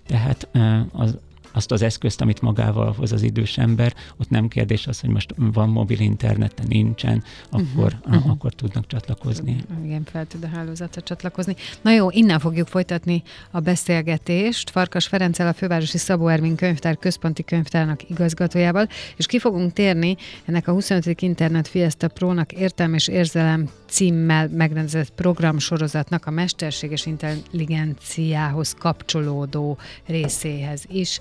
tehát 0.07 0.48
az, 0.92 1.18
azt 1.55 1.73
az 1.73 1.83
eszközt, 1.83 2.21
amit 2.21 2.40
magával 2.40 2.95
hoz 2.97 3.12
az 3.12 3.23
idős 3.23 3.59
ember, 3.59 3.95
ott 4.17 4.31
nem 4.31 4.49
kérdés 4.49 4.87
az, 4.87 5.01
hogy 5.01 5.11
most 5.11 5.35
van 5.37 5.69
mobil 5.69 6.01
internet, 6.01 6.62
nincsen, 6.69 7.23
akkor, 7.51 7.93
uh-huh, 8.01 8.17
uh-huh. 8.17 8.31
akkor 8.31 8.53
tudnak 8.53 8.87
csatlakozni. 8.87 9.57
Igen, 9.85 10.05
fel 10.05 10.27
tud 10.27 10.45
a 10.45 10.49
hálózatra 10.49 11.03
csatlakozni. 11.03 11.57
Na 11.83 11.93
jó, 11.93 12.11
innen 12.11 12.38
fogjuk 12.38 12.69
folytatni 12.69 13.23
a 13.51 13.61
beszélgetést. 13.61 14.71
Farkas 14.71 15.07
Ferenccel, 15.07 15.47
a 15.47 15.53
Fővárosi 15.53 15.99
Szabó 15.99 16.29
Ervin 16.29 16.57
könyvtár 16.57 16.97
központi 16.99 17.45
könyvtárnak 17.45 18.11
igazgatójával, 18.11 18.88
és 19.17 19.27
ki 19.27 19.38
fogunk 19.38 19.73
térni 19.73 20.17
ennek 20.45 20.69
a 20.69 20.73
25. 20.73 21.21
Internet 21.21 21.69
Fiesta 21.69 22.09
Pro-nak 22.09 22.53
értelme 22.53 22.95
és 22.95 23.09
érzelem 23.09 23.69
címmel 23.95 24.49
megrendezett 24.49 25.11
programsorozatnak 25.11 26.27
a 26.27 26.31
mesterséges 26.31 27.07
intelligenciához 27.07 28.75
kapcsolódó 28.79 29.79
részéhez 30.07 30.85
is. 30.88 31.21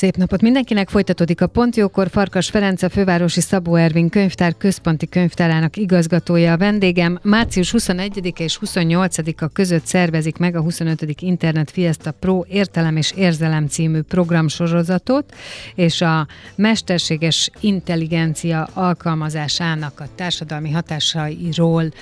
Szép 0.00 0.16
napot 0.16 0.42
mindenkinek! 0.42 0.88
Folytatódik 0.88 1.40
a 1.40 1.46
Pontjókor. 1.46 2.08
Farkas 2.08 2.50
Ferenc, 2.50 2.82
a 2.82 2.88
fővárosi 2.88 3.40
Szabó 3.40 3.74
Ervin 3.74 4.08
könyvtár 4.08 4.56
központi 4.56 5.08
könyvtárának 5.08 5.76
igazgatója 5.76 6.52
a 6.52 6.56
vendégem. 6.56 7.18
Március 7.22 7.70
21 7.70 8.32
és 8.36 8.58
28-a 8.66 9.48
között 9.48 9.84
szervezik 9.84 10.36
meg 10.36 10.56
a 10.56 10.60
25. 10.60 11.20
Internet 11.20 11.70
Fiesta 11.70 12.10
Pro 12.10 12.44
értelem 12.48 12.96
és 12.96 13.12
érzelem 13.16 13.66
című 13.66 14.00
programsorozatot, 14.00 15.34
és 15.74 16.00
a 16.00 16.26
mesterséges 16.54 17.50
intelligencia 17.60 18.68
alkalmazásának 18.72 20.00
a 20.00 20.08
társadalmi 20.14 20.70
hatásairól 20.70 21.92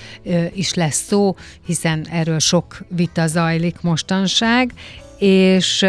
is 0.54 0.74
lesz 0.74 1.04
szó, 1.06 1.37
hiszen 1.66 2.06
erről 2.11 2.38
sok 2.38 2.78
vita 2.88 3.26
zajlik 3.26 3.80
mostanság, 3.80 4.72
és 5.18 5.83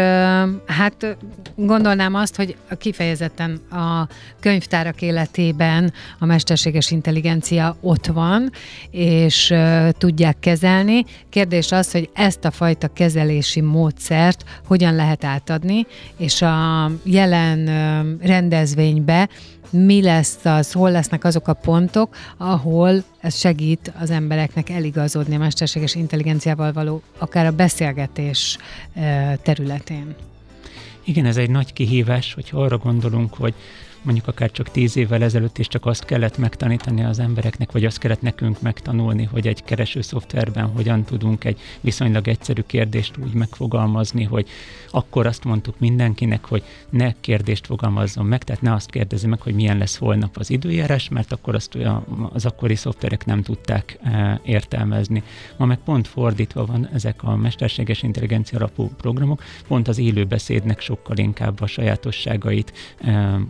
hát 0.66 1.16
gondolnám 1.56 2.14
azt, 2.14 2.36
hogy 2.36 2.56
kifejezetten 2.78 3.60
a 3.70 4.08
könyvtárak 4.40 5.02
életében 5.02 5.92
a 6.18 6.26
mesterséges 6.26 6.90
intelligencia 6.90 7.76
ott 7.80 8.06
van, 8.06 8.50
és 8.90 9.54
tudják 9.98 10.36
kezelni. 10.40 11.04
Kérdés 11.28 11.72
az, 11.72 11.92
hogy 11.92 12.10
ezt 12.14 12.44
a 12.44 12.50
fajta 12.50 12.88
kezelési 12.88 13.60
módszert 13.60 14.44
hogyan 14.66 14.94
lehet 14.94 15.24
átadni, 15.24 15.86
és 16.16 16.42
a 16.42 16.90
jelen 17.02 17.68
rendezvénybe 18.22 19.28
mi 19.70 20.02
lesz 20.02 20.44
az, 20.44 20.72
hol 20.72 20.90
lesznek 20.90 21.24
azok 21.24 21.48
a 21.48 21.52
pontok, 21.52 22.16
ahol 22.36 23.04
ez 23.20 23.36
segít 23.36 23.92
az 24.00 24.10
embereknek 24.10 24.70
eligazodni 24.70 25.34
a 25.34 25.38
mesterséges 25.38 25.94
intelligenciával 25.94 26.72
való, 26.72 27.02
akár 27.18 27.46
a 27.46 27.50
beszélgetés 27.50 28.58
területén. 29.42 30.14
Igen, 31.04 31.26
ez 31.26 31.36
egy 31.36 31.50
nagy 31.50 31.72
kihívás, 31.72 32.34
hogyha 32.34 32.62
arra 32.62 32.78
gondolunk, 32.78 33.34
hogy 33.34 33.54
mondjuk 34.02 34.26
akár 34.26 34.50
csak 34.50 34.70
tíz 34.70 34.96
évvel 34.96 35.22
ezelőtt 35.22 35.58
is 35.58 35.68
csak 35.68 35.86
azt 35.86 36.04
kellett 36.04 36.38
megtanítani 36.38 37.04
az 37.04 37.18
embereknek, 37.18 37.72
vagy 37.72 37.84
azt 37.84 37.98
kellett 37.98 38.22
nekünk 38.22 38.60
megtanulni, 38.60 39.24
hogy 39.24 39.46
egy 39.46 39.64
kereső 39.64 40.00
szoftverben 40.00 40.66
hogyan 40.66 41.04
tudunk 41.04 41.44
egy 41.44 41.60
viszonylag 41.80 42.28
egyszerű 42.28 42.62
kérdést 42.66 43.16
úgy 43.16 43.32
megfogalmazni, 43.32 44.24
hogy 44.24 44.48
akkor 44.90 45.26
azt 45.26 45.44
mondtuk 45.44 45.78
mindenkinek, 45.78 46.44
hogy 46.44 46.62
ne 46.90 47.12
kérdést 47.20 47.66
fogalmazzon 47.66 48.26
meg, 48.26 48.42
tehát 48.44 48.62
ne 48.62 48.72
azt 48.72 48.90
kérdezi 48.90 49.26
meg, 49.26 49.40
hogy 49.40 49.54
milyen 49.54 49.78
lesz 49.78 49.96
holnap 49.96 50.36
az 50.36 50.50
időjárás, 50.50 51.08
mert 51.08 51.32
akkor 51.32 51.54
azt 51.54 51.78
az 52.32 52.46
akkori 52.46 52.74
szoftverek 52.74 53.24
nem 53.26 53.42
tudták 53.42 53.98
e, 54.02 54.40
értelmezni. 54.44 55.22
Ma 55.56 55.64
meg 55.66 55.78
pont 55.78 56.08
fordítva 56.08 56.66
van 56.66 56.88
ezek 56.92 57.22
a 57.22 57.36
mesterséges 57.36 58.02
intelligencia 58.02 58.58
alapú 58.58 58.90
programok, 58.96 59.42
pont 59.68 59.88
az 59.88 59.98
élő 59.98 60.24
beszédnek 60.24 60.80
sokkal 60.80 61.16
inkább 61.16 61.60
a 61.60 61.66
sajátosságait 61.66 62.72
e, 63.00 63.40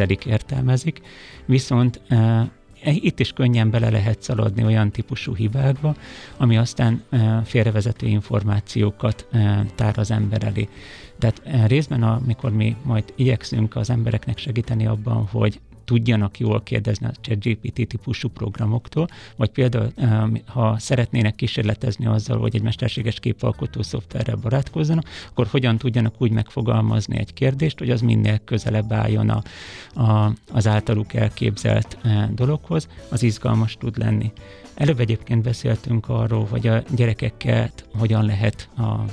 kezelik, 0.00 0.24
értelmezik, 0.24 1.00
viszont 1.46 2.00
e, 2.08 2.50
itt 2.82 3.20
is 3.20 3.32
könnyen 3.32 3.70
bele 3.70 3.90
lehet 3.90 4.22
szaladni 4.22 4.64
olyan 4.64 4.90
típusú 4.90 5.34
hibákba, 5.34 5.94
ami 6.36 6.56
aztán 6.56 7.02
félrevezető 7.44 8.06
információkat 8.06 9.26
tár 9.74 9.98
az 9.98 10.10
ember 10.10 10.42
elé. 10.44 10.68
Tehát 11.18 11.42
részben, 11.66 12.02
amikor 12.02 12.52
mi 12.52 12.76
majd 12.82 13.04
igyekszünk 13.14 13.76
az 13.76 13.90
embereknek 13.90 14.38
segíteni 14.38 14.86
abban, 14.86 15.26
hogy 15.30 15.60
tudjanak 15.90 16.38
jól 16.38 16.62
kérdezni 16.62 17.06
a 17.06 17.12
ChatGPT 17.20 17.86
típusú 17.88 18.28
programoktól, 18.28 19.08
vagy 19.36 19.50
például 19.50 19.92
ha 20.46 20.78
szeretnének 20.78 21.34
kísérletezni 21.34 22.06
azzal, 22.06 22.38
hogy 22.38 22.54
egy 22.54 22.62
mesterséges 22.62 23.20
képalkotó 23.20 23.82
szoftverrel 23.82 24.36
barátkozzanak, 24.36 25.08
akkor 25.30 25.46
hogyan 25.46 25.78
tudjanak 25.78 26.14
úgy 26.18 26.30
megfogalmazni 26.30 27.18
egy 27.18 27.32
kérdést, 27.32 27.78
hogy 27.78 27.90
az 27.90 28.00
minél 28.00 28.38
közelebb 28.44 28.92
álljon 28.92 29.28
a, 29.28 29.42
a, 30.00 30.32
az 30.52 30.66
általuk 30.66 31.14
elképzelt 31.14 31.98
e, 32.02 32.30
dologhoz, 32.34 32.88
az 33.08 33.22
izgalmas 33.22 33.76
tud 33.76 33.98
lenni. 33.98 34.32
Előbb 34.74 35.00
egyébként 35.00 35.42
beszéltünk 35.42 36.08
arról, 36.08 36.46
hogy 36.50 36.66
a 36.66 36.82
gyerekekkel 36.94 37.70
hogyan 37.98 38.24
lehet 38.24 38.68
a 38.76 39.04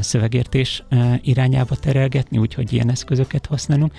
szövegértés 0.00 0.84
irányába 1.20 1.74
terelgetni, 1.74 2.38
úgyhogy 2.38 2.72
ilyen 2.72 2.90
eszközöket 2.90 3.46
használunk. 3.46 3.92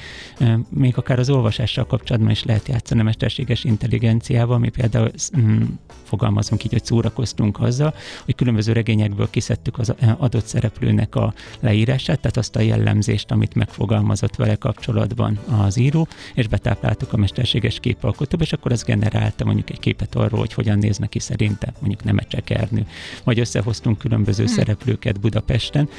Még 0.69 0.97
akár 0.97 1.19
az 1.19 1.29
olvasással 1.29 1.85
kapcsolatban 1.85 2.31
is 2.31 2.43
lehet 2.43 2.67
játszani 2.67 2.99
a 2.99 3.03
mesterséges 3.03 3.63
intelligenciával, 3.63 4.57
mi 4.59 4.69
például 4.69 5.11
mm, 5.37 5.61
fogalmazunk 6.03 6.63
így, 6.63 6.71
hogy 6.71 6.85
szórakoztunk 6.85 7.59
azzal, 7.59 7.93
hogy 8.25 8.35
különböző 8.35 8.71
regényekből 8.71 9.29
kiszedtük 9.29 9.77
az 9.77 9.93
adott 10.17 10.45
szereplőnek 10.45 11.15
a 11.15 11.33
leírását, 11.59 12.19
tehát 12.19 12.37
azt 12.37 12.55
a 12.55 12.59
jellemzést, 12.59 13.31
amit 13.31 13.55
megfogalmazott 13.55 14.35
vele 14.35 14.55
kapcsolatban 14.55 15.39
az 15.65 15.77
író, 15.77 16.07
és 16.33 16.47
betápláltuk 16.47 17.13
a 17.13 17.17
mesterséges 17.17 17.79
képalkotóba, 17.79 18.43
és 18.43 18.53
akkor 18.53 18.71
az 18.71 18.83
generálta 18.83 19.45
mondjuk 19.45 19.69
egy 19.69 19.79
képet 19.79 20.15
arról, 20.15 20.39
hogy 20.39 20.53
hogyan 20.53 20.77
néz 20.77 20.97
neki 20.97 21.19
szerinte, 21.19 21.73
mondjuk 21.79 22.03
nem 22.03 22.19
Ernő. 22.45 22.85
Vagy 23.23 23.39
összehoztunk 23.39 23.97
különböző 23.97 24.43
hmm. 24.43 24.53
szereplőket 24.53 25.10
Budapesten, 25.19 25.89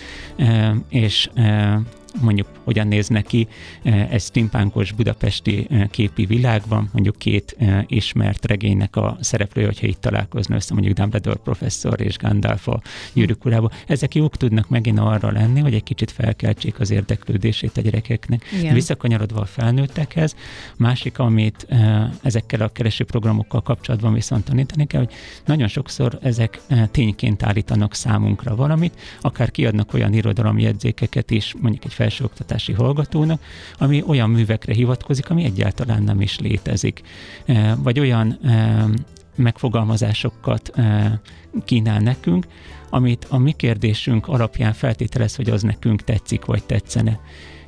és 0.89 1.31
mondjuk 2.21 2.49
hogyan 2.65 2.89
néz 2.89 3.09
neki 3.09 3.49
egy 3.83 4.21
steampunkos 4.21 4.93
budapesti 4.93 5.69
képi 5.91 6.27
világban, 6.27 6.89
mondjuk 6.93 7.17
két 7.19 7.57
ismert 7.87 8.47
regénynek 8.47 8.97
a 8.97 9.17
szereplője, 9.21 9.67
hogyha 9.67 9.87
itt 9.87 10.01
találkozna 10.01 10.55
össze, 10.55 10.75
mondjuk 10.75 10.97
Dumbledore 10.97 11.39
professzor 11.39 12.01
és 12.01 12.17
Gandalf 12.17 12.69
a 12.69 12.81
gyűrűk 13.13 13.45
urába. 13.45 13.71
Ezek 13.87 14.15
jók 14.15 14.37
tudnak 14.37 14.69
megint 14.69 14.99
arra 14.99 15.31
lenni, 15.31 15.61
hogy 15.61 15.75
egy 15.75 15.83
kicsit 15.83 16.11
felkeltsék 16.11 16.81
az 16.81 16.91
érdeklődését 16.91 17.77
a 17.77 17.81
gyerekeknek. 17.81 18.45
Igen. 18.61 18.75
Visszakanyarodva 18.75 19.41
a 19.41 19.45
felnőttekhez, 19.45 20.37
másik, 20.77 21.19
amit 21.19 21.67
ezekkel 22.23 22.61
a 22.61 22.69
keresőprogramokkal 22.69 23.63
kapcsolatban 23.63 24.13
viszont 24.13 24.45
tanítani 24.45 24.87
kell, 24.87 25.01
hogy 25.01 25.13
nagyon 25.45 25.69
sokszor 25.69 26.19
ezek 26.23 26.61
tényként 26.91 27.43
állítanak 27.43 27.95
számunkra 27.95 28.57
valamit, 28.57 29.01
akár 29.21 29.51
kiadnak 29.51 29.95
olyan 29.95 30.13
irodalomjegyzékeket 30.13 31.31
is, 31.31 31.55
mondjuk 31.61 31.85
egy 31.85 31.93
felsőoktatási 32.03 32.73
hallgatónak, 32.73 33.43
ami 33.79 34.03
olyan 34.07 34.31
művekre 34.31 34.75
hivatkozik, 34.75 35.31
ami 35.31 35.45
egyáltalán 35.45 36.03
nem 36.03 36.21
is 36.21 36.39
létezik. 36.39 37.03
E, 37.47 37.75
vagy 37.75 38.01
olyan 38.01 38.33
e, 38.33 38.85
megfogalmazásokat 39.35 40.69
e, 40.69 41.21
kínál 41.65 42.01
nekünk, 42.01 42.47
amit 42.91 43.27
a 43.29 43.39
mi 43.39 43.53
kérdésünk 43.53 44.29
alapján 44.29 44.73
feltételez, 44.73 45.37
hogy 45.37 45.51
az 45.51 45.63
nekünk 45.63 46.05
tetszik, 46.05 46.45
vagy 46.45 46.65
tetszene 46.65 47.21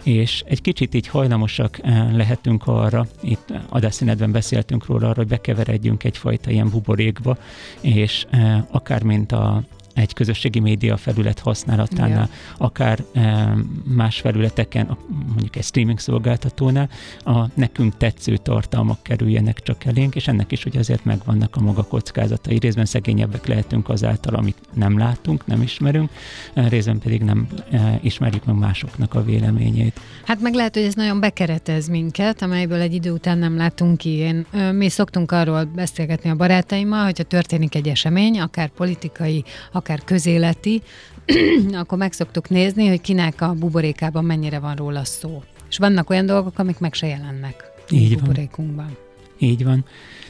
és 0.03 0.44
egy 0.47 0.61
kicsit 0.61 0.94
így 0.94 1.07
hajlamosak 1.07 1.79
lehetünk 2.12 2.66
arra, 2.66 3.07
itt 3.23 3.53
adásszínedben 3.68 4.33
beszéltünk 4.33 4.87
róla 4.87 5.07
arra, 5.07 5.16
hogy 5.16 5.27
bekeveredjünk 5.27 6.05
egyfajta 6.05 6.51
ilyen 6.51 6.68
buborékba, 6.68 7.37
és 7.81 8.27
akár 8.70 9.03
mint 9.03 9.33
a 9.33 9.62
egy 9.94 10.12
közösségi 10.12 10.61
média 10.61 10.96
felület 10.96 11.38
használatánál, 11.38 12.09
Igen. 12.09 12.28
akár 12.59 13.04
e, 13.12 13.54
más 13.85 14.20
felületeken, 14.20 14.96
mondjuk 15.26 15.57
egy 15.57 15.64
streaming 15.64 15.98
szolgáltatónál, 15.98 16.88
a 17.18 17.46
nekünk 17.54 17.96
tetsző 17.96 18.37
tartalmak 18.37 19.02
kerüljenek 19.02 19.61
csak 19.62 19.85
elénk, 19.85 20.14
és 20.14 20.28
ennek 20.28 20.52
is 20.52 20.64
ugye 20.64 20.78
azért 20.78 21.04
megvannak 21.04 21.57
a 21.57 21.61
maga 21.61 21.83
kockázatai. 21.83 22.59
Részben 22.59 22.85
szegényebbek 22.85 23.46
lehetünk 23.46 23.88
azáltal, 23.88 24.35
amit 24.35 24.59
nem 24.74 24.98
látunk, 24.98 25.46
nem 25.46 25.62
ismerünk, 25.62 26.11
e, 26.54 26.68
részben 26.68 26.98
pedig 26.98 27.22
nem 27.22 27.48
e, 27.70 27.98
ismerjük 28.02 28.44
meg 28.44 28.57
másoknak 28.57 29.14
a 29.14 29.24
véleményét. 29.24 30.00
Hát 30.24 30.40
meg 30.40 30.54
lehet, 30.54 30.74
hogy 30.74 30.85
ez 30.85 30.94
nagyon 30.94 31.20
bekeretez 31.20 31.88
minket, 31.88 32.42
amelyből 32.42 32.80
egy 32.80 32.94
idő 32.94 33.11
után 33.11 33.38
nem 33.38 33.57
látunk 33.57 33.96
ki. 33.96 34.11
Én, 34.11 34.46
mi 34.72 34.88
szoktunk 34.88 35.33
arról 35.33 35.64
beszélgetni 35.64 36.30
a 36.30 36.35
barátaimmal, 36.35 37.04
hogyha 37.04 37.22
történik 37.22 37.74
egy 37.74 37.88
esemény, 37.88 38.40
akár 38.40 38.68
politikai, 38.68 39.44
akár 39.72 39.84
közéleti, 40.05 40.83
akkor 41.81 41.99
meg 41.99 42.12
szoktuk 42.12 42.49
nézni, 42.49 42.88
hogy 42.88 43.01
kinek 43.01 43.40
a 43.40 43.53
buborékában 43.53 44.25
mennyire 44.25 44.59
van 44.59 44.75
róla 44.75 45.05
szó. 45.05 45.42
És 45.68 45.79
vannak 45.79 46.11
olyan 46.11 46.27
dolgok, 46.27 46.59
amik 46.59 46.79
meg 46.79 46.94
se 46.94 47.07
jelennek 47.07 47.73
Így 47.90 48.12
a 48.12 48.16
buborékunkban. 48.16 48.85
Van. 48.85 48.97
Így 49.38 49.64
van. 49.64 49.85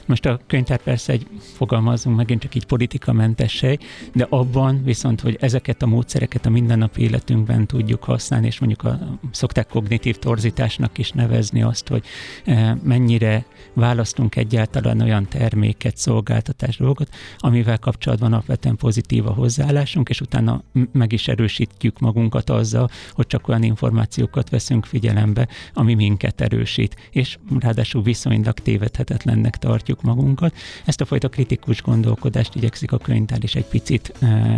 Most 0.07 0.27
a 0.27 0.41
könyvtár 0.47 0.83
persze 0.83 1.13
egy, 1.13 1.27
fogalmazunk 1.41 2.17
megint 2.17 2.41
csak 2.41 2.55
így 2.55 2.67
politikamentes 2.67 3.61
hely, 3.61 3.79
de 4.13 4.27
abban 4.31 4.83
viszont, 4.85 5.21
hogy 5.21 5.37
ezeket 5.41 5.83
a 5.83 5.87
módszereket 5.87 6.47
a 6.47 6.51
mindennapi 6.51 7.03
életünkben 7.03 7.67
tudjuk 7.67 8.05
használni, 8.05 8.47
és 8.47 8.59
mondjuk 8.59 8.83
a, 8.83 9.19
szokták 9.31 9.67
kognitív 9.67 10.17
torzításnak 10.17 10.99
is 10.99 11.11
nevezni 11.11 11.63
azt, 11.63 11.89
hogy 11.89 12.05
e, 12.45 12.77
mennyire 12.83 13.45
választunk 13.73 14.37
egyáltalán 14.37 15.01
olyan 15.01 15.29
terméket, 15.29 15.97
szolgáltatás 15.97 16.77
dolgot, 16.77 17.09
amivel 17.39 17.79
kapcsolatban 17.79 18.33
alapvetően 18.33 18.77
pozitív 18.77 19.27
a 19.27 19.33
hozzáállásunk, 19.33 20.09
és 20.09 20.21
utána 20.21 20.63
meg 20.93 21.13
is 21.13 21.29
erősítjük 21.29 21.99
magunkat 21.99 22.51
azzal, 22.51 22.91
hogy 23.13 23.27
csak 23.27 23.49
olyan 23.49 23.63
információkat 23.63 24.51
veszünk 24.51 24.87
figyelembe, 24.87 25.49
ami 25.75 25.95
minket 25.95 26.41
erősít, 26.41 26.97
és 27.11 27.39
ráadásul 27.59 28.03
viszonylag 28.03 28.55
tévedhetetlennek 28.55 29.57
tartjuk 29.57 29.94
tartjuk 29.95 30.17
magunkat. 30.17 30.55
Ezt 30.85 31.01
a 31.01 31.05
fajta 31.05 31.29
kritikus 31.29 31.83
gondolkodást 31.83 32.55
igyekszik 32.55 32.93
a 32.93 32.99
könyvtár 32.99 33.39
is 33.43 33.55
egy 33.55 33.65
picit 33.65 34.13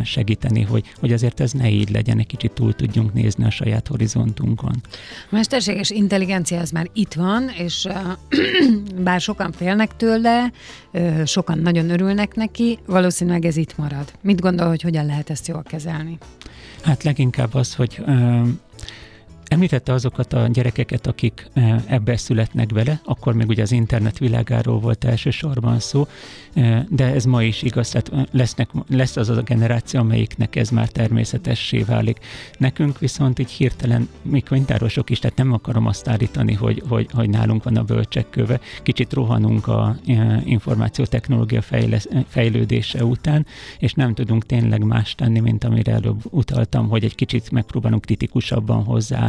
segíteni, 0.05 0.62
hogy, 0.62 0.92
hogy 1.01 1.12
azért 1.12 1.40
ez 1.40 1.53
ne 1.53 1.70
így 1.70 1.90
legyen, 1.90 2.18
egy 2.18 2.27
kicsit 2.27 2.53
túl 2.53 2.72
tudjunk 2.72 3.12
nézni 3.12 3.44
a 3.44 3.51
saját 3.51 3.87
horizontunkon. 3.87 4.75
A 5.31 5.35
mesterséges 5.35 5.90
intelligencia 5.90 6.61
az 6.61 6.70
már 6.70 6.88
itt 6.92 7.14
van, 7.14 7.51
és 7.59 7.87
bár 9.09 9.20
sokan 9.20 9.53
félnek 9.53 9.96
tőle, 9.96 10.53
sokan 11.25 11.59
nagyon 11.59 11.90
örülnek 11.90 12.35
neki, 12.35 12.79
valószínűleg 12.87 13.44
ez 13.44 13.57
itt 13.57 13.79
marad. 13.79 14.12
Mit 14.20 14.40
gondol, 14.40 14.68
hogy 14.68 14.83
hogyan 14.83 15.07
lehet 15.07 15.31
ezt 15.31 15.49
jól 15.49 15.62
kezelni? 15.62 16.18
Hát 16.83 17.03
leginkább 17.03 17.55
az, 17.55 17.75
hogy 17.75 18.05
Említette 19.49 19.93
azokat 19.93 20.33
a 20.33 20.47
gyerekeket, 20.47 21.07
akik 21.07 21.51
ebbe 21.87 22.17
születnek 22.17 22.67
bele, 22.67 23.01
akkor 23.05 23.35
még 23.35 23.49
ugye 23.49 23.63
az 23.63 23.73
internet 23.73 24.19
világáról 24.19 24.79
volt 24.79 25.05
elsősorban 25.05 25.79
szó, 25.79 26.07
de 26.89 27.05
ez 27.05 27.25
ma 27.25 27.43
is 27.43 27.63
igaz, 27.63 27.89
tehát 27.89 28.29
lesznek, 28.31 28.71
lesz 28.89 29.17
az 29.17 29.29
a 29.29 29.43
generáció, 29.43 30.01
amelyiknek 30.01 30.57
ez 30.57 30.71
már 30.71 30.89
természetessé 30.89 31.83
válik. 31.83 32.19
Nekünk 32.59 32.99
viszont 32.99 33.39
így 33.39 33.51
hirtelen, 33.51 34.09
mi 34.23 34.41
könyvtárosok 34.41 35.11
is, 35.11 35.19
tehát 35.19 35.37
nem 35.37 35.53
akarom 35.53 35.87
azt 35.87 36.09
állítani, 36.09 36.53
hogy, 36.53 36.83
hogy, 36.89 37.09
hogy 37.13 37.31
nálunk 37.31 37.65
van 37.65 37.77
a 37.77 37.83
bölcsek 37.83 38.31
köve, 38.31 38.61
kicsit 38.83 39.13
rohanunk 39.13 39.67
a 39.67 39.97
információtechnológia 40.45 41.63
fejlődése 42.29 43.05
után, 43.05 43.47
és 43.79 43.93
nem 43.93 44.15
tudunk 44.15 44.47
tényleg 44.47 44.85
más 44.85 45.15
tenni, 45.15 45.41
mint 45.41 45.65
amire 45.65 45.93
előbb 45.93 46.21
utaltam, 46.31 46.89
hogy 46.89 47.05
egy 47.05 47.15
kicsit 47.15 47.51
megpróbálunk 47.51 48.05
kritikusabban 48.05 48.85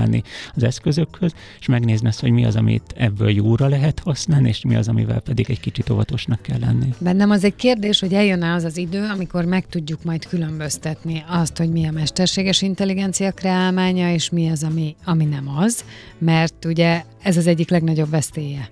hozzáállni 0.08 0.24
az 0.56 0.64
eszközökhöz, 0.64 1.34
és 1.60 1.66
megnézni 1.66 2.08
azt, 2.08 2.20
hogy 2.20 2.32
mi 2.32 2.46
az, 2.46 2.56
amit 2.56 2.94
ebből 2.98 3.30
jóra 3.30 3.68
lehet 3.68 4.00
használni, 4.00 4.50
és 4.50 4.62
mi 4.62 4.76
az, 4.76 4.88
amivel 4.88 5.20
pedig 5.20 5.50
egy 5.50 5.60
kicsit 5.60 5.90
óvatosnak 5.90 6.42
kell 6.42 6.60
lenni. 6.60 6.94
Bennem 7.00 7.30
az 7.30 7.44
egy 7.44 7.56
kérdés, 7.56 8.00
hogy 8.00 8.14
eljön-e 8.14 8.54
az 8.54 8.64
az 8.64 8.78
idő, 8.78 9.08
amikor 9.14 9.46
meg 9.46 9.68
tudjuk 9.68 10.04
majd 10.04 10.28
különböztetni 10.28 11.24
azt, 11.28 11.58
hogy 11.58 11.72
mi 11.72 11.88
a 11.88 11.92
mesterséges 11.92 12.62
intelligencia 12.62 13.32
kreálmánya, 13.32 14.12
és 14.12 14.30
mi 14.30 14.50
az, 14.50 14.64
ami, 14.64 14.96
ami 15.06 15.26
nem 15.26 15.50
az, 15.58 15.84
mert 16.18 16.66
ugye 16.66 17.04
ez 17.22 17.38
az 17.38 17.48
egyik 17.48 17.70
legnagyobb 17.70 18.10
veszélye 18.10 18.70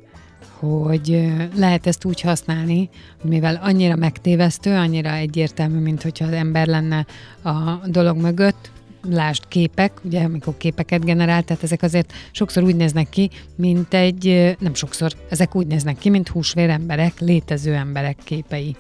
hogy 0.60 1.34
lehet 1.56 1.88
ezt 1.88 2.06
úgy 2.06 2.22
használni, 2.22 2.90
mivel 3.24 3.60
annyira 3.64 3.96
megtévesztő, 3.96 4.76
annyira 4.76 5.14
egyértelmű, 5.14 5.80
mint 5.80 6.02
hogyha 6.02 6.26
az 6.26 6.32
ember 6.32 6.68
lenne 6.68 7.06
a 7.44 7.80
dolog 7.86 8.18
mögött, 8.18 8.72
lásd 9.10 9.48
képek, 9.48 9.92
ugye 10.04 10.24
amikor 10.24 10.58
képeket 10.58 11.06
generál, 11.06 11.44
tehát 11.44 11.64
ezek 11.64 11.82
azért 11.82 12.14
sokszor 12.32 12.64
úgy 12.64 12.76
néznek 12.76 13.10
ki, 13.10 13.30
mint 13.56 13.94
egy, 13.94 14.56
nem 14.60 14.74
sokszor, 14.74 15.12
ezek 15.30 15.56
úgy 15.56 15.68
néznek 15.68 15.98
ki, 15.98 16.10
mint 16.10 16.28
húsvér 16.28 16.70
emberek, 16.70 17.20
létező 17.20 17.74
emberek 17.74 18.18
képei. 18.24 18.76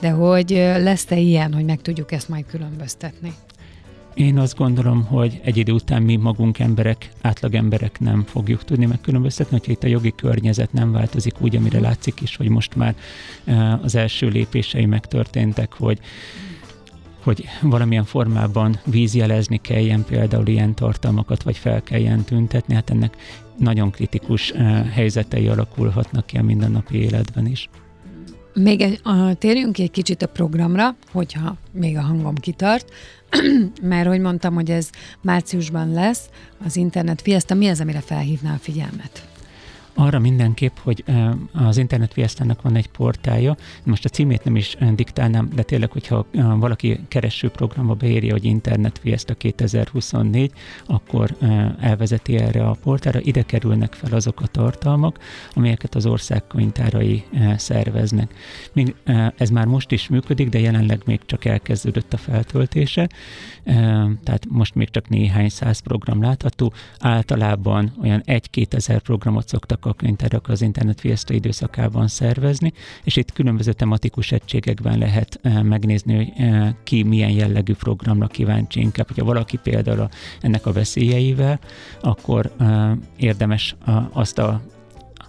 De 0.00 0.10
hogy 0.10 0.50
lesz-e 0.78 1.16
ilyen, 1.16 1.54
hogy 1.54 1.64
meg 1.64 1.80
tudjuk 1.80 2.12
ezt 2.12 2.28
majd 2.28 2.44
különböztetni? 2.46 3.32
Én 4.14 4.38
azt 4.38 4.56
gondolom, 4.56 5.04
hogy 5.04 5.40
egy 5.44 5.56
idő 5.56 5.72
után 5.72 6.02
mi 6.02 6.16
magunk 6.16 6.58
emberek, 6.58 7.10
átlag 7.20 7.54
emberek 7.54 8.00
nem 8.00 8.24
fogjuk 8.26 8.64
tudni 8.64 8.86
megkülönböztetni, 8.86 9.56
hogyha 9.56 9.72
itt 9.72 9.82
a 9.82 9.86
jogi 9.86 10.12
környezet 10.16 10.72
nem 10.72 10.92
változik 10.92 11.40
úgy, 11.40 11.56
amire 11.56 11.80
látszik 11.80 12.20
is, 12.20 12.36
hogy 12.36 12.48
most 12.48 12.74
már 12.74 12.94
az 13.82 13.94
első 13.94 14.28
lépései 14.28 14.86
megtörténtek, 14.86 15.72
hogy 15.72 15.98
hogy 17.22 17.44
valamilyen 17.62 18.04
formában 18.04 18.80
vízjelezni 18.84 19.56
kelljen 19.56 20.04
például 20.04 20.46
ilyen 20.46 20.74
tartalmakat, 20.74 21.42
vagy 21.42 21.56
fel 21.56 21.82
kelljen 21.82 22.24
tüntetni, 22.24 22.74
hát 22.74 22.90
ennek 22.90 23.16
nagyon 23.56 23.90
kritikus 23.90 24.52
helyzetei 24.92 25.48
alakulhatnak 25.48 26.26
ki 26.26 26.36
a 26.36 26.42
mindennapi 26.42 26.96
életben 26.96 27.46
is. 27.46 27.68
Még 28.54 28.80
egy, 28.80 29.00
a, 29.02 29.34
térjünk 29.34 29.78
egy 29.78 29.90
kicsit 29.90 30.22
a 30.22 30.26
programra, 30.26 30.96
hogyha 31.12 31.56
még 31.72 31.96
a 31.96 32.00
hangom 32.00 32.34
kitart, 32.34 32.92
mert 33.82 34.08
hogy 34.08 34.20
mondtam, 34.20 34.54
hogy 34.54 34.70
ez 34.70 34.90
márciusban 35.22 35.92
lesz, 35.92 36.28
az 36.64 36.76
internet 36.76 37.20
fiesta, 37.20 37.54
mi 37.54 37.68
az, 37.68 37.80
amire 37.80 38.00
felhívná 38.00 38.54
a 38.54 38.58
figyelmet? 38.58 39.28
Arra 39.94 40.18
mindenképp, 40.18 40.76
hogy 40.82 41.04
az 41.52 41.76
Internet 41.76 42.12
Fiesta-nak 42.12 42.62
van 42.62 42.76
egy 42.76 42.88
portálja, 42.88 43.56
most 43.84 44.04
a 44.04 44.08
címét 44.08 44.44
nem 44.44 44.56
is 44.56 44.76
diktálnám, 44.94 45.48
de 45.54 45.62
tényleg, 45.62 45.90
hogyha 45.90 46.26
valaki 46.56 47.00
kereső 47.08 47.48
programba 47.48 47.94
beírja, 47.94 48.32
hogy 48.32 48.44
Internet 48.44 48.98
Fiesta 48.98 49.34
2024, 49.34 50.52
akkor 50.86 51.36
elvezeti 51.80 52.36
erre 52.36 52.66
a 52.66 52.76
portára, 52.82 53.20
ide 53.20 53.42
kerülnek 53.42 53.92
fel 53.92 54.12
azok 54.12 54.40
a 54.40 54.46
tartalmak, 54.46 55.18
amelyeket 55.54 55.94
az 55.94 56.06
ország 56.06 56.46
könyvtárai 56.46 57.24
szerveznek. 57.56 58.34
Még 58.72 58.94
ez 59.36 59.50
már 59.50 59.66
most 59.66 59.90
is 59.90 60.08
működik, 60.08 60.48
de 60.48 60.58
jelenleg 60.58 61.02
még 61.04 61.20
csak 61.26 61.44
elkezdődött 61.44 62.12
a 62.12 62.16
feltöltése, 62.16 63.08
tehát 64.22 64.46
most 64.48 64.74
még 64.74 64.90
csak 64.90 65.08
néhány 65.08 65.48
száz 65.48 65.78
program 65.78 66.22
látható, 66.22 66.72
általában 66.98 67.92
olyan 68.02 68.22
egy-két 68.24 68.74
ezer 68.74 69.00
programot 69.00 69.48
szoktak 69.48 69.79
a 69.86 69.94
könyvtárak 69.94 70.48
az 70.48 70.62
Internet 70.62 71.00
Fiesta 71.00 71.34
időszakában 71.34 72.08
szervezni, 72.08 72.72
és 73.04 73.16
itt 73.16 73.32
különböző 73.32 73.72
tematikus 73.72 74.32
egységekben 74.32 74.98
lehet 74.98 75.40
megnézni, 75.62 76.14
hogy 76.14 76.32
ki 76.82 77.02
milyen 77.02 77.30
jellegű 77.30 77.74
programra 77.74 78.26
kíváncsi 78.26 78.80
inkább. 78.80 79.06
Hogyha 79.06 79.24
valaki 79.24 79.56
például 79.56 80.08
ennek 80.40 80.66
a 80.66 80.72
veszélyeivel, 80.72 81.60
akkor 82.00 82.52
érdemes 83.16 83.76
azt 84.12 84.38
a 84.38 84.60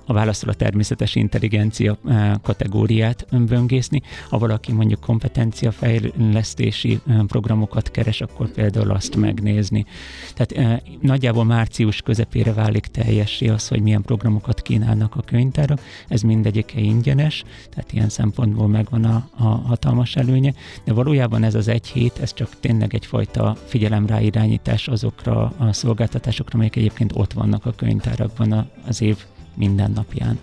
a 0.05 0.13
válaszol 0.13 0.49
a 0.49 0.53
természetes 0.53 1.15
intelligencia 1.15 1.97
eh, 2.07 2.31
kategóriát 2.41 3.25
böngészni. 3.47 4.01
Ha 4.29 4.37
valaki 4.37 4.71
mondjuk 4.71 4.99
kompetenciafejlesztési 4.99 6.99
eh, 7.07 7.19
programokat 7.27 7.91
keres, 7.91 8.21
akkor 8.21 8.51
például 8.51 8.91
azt 8.91 9.15
megnézni. 9.15 9.85
Tehát 10.33 10.51
eh, 10.51 10.79
nagyjából 11.01 11.45
március 11.45 12.01
közepére 12.01 12.53
válik 12.53 12.85
teljessé 12.85 13.47
az, 13.47 13.67
hogy 13.67 13.81
milyen 13.81 14.01
programokat 14.01 14.61
kínálnak 14.61 15.15
a 15.15 15.21
könyvtárak. 15.21 15.79
Ez 16.07 16.21
mindegyike 16.21 16.79
ingyenes, 16.79 17.43
tehát 17.69 17.93
ilyen 17.93 18.09
szempontból 18.09 18.67
megvan 18.67 19.03
a, 19.03 19.29
a 19.37 19.43
hatalmas 19.43 20.15
előnye, 20.15 20.53
de 20.83 20.93
valójában 20.93 21.43
ez 21.43 21.55
az 21.55 21.67
egy 21.67 21.87
hét, 21.87 22.19
ez 22.21 22.33
csak 22.33 22.49
tényleg 22.59 22.93
egyfajta 22.93 23.55
figyelemráirányítás 23.65 24.87
azokra 24.87 25.53
a 25.57 25.73
szolgáltatásokra, 25.73 26.53
amelyek 26.53 26.75
egyébként 26.75 27.11
ott 27.15 27.33
vannak 27.33 27.65
a 27.65 27.71
könyvtárakban 27.71 28.69
az 28.87 29.01
év 29.01 29.17
minden 29.53 29.91
napján. 29.91 30.39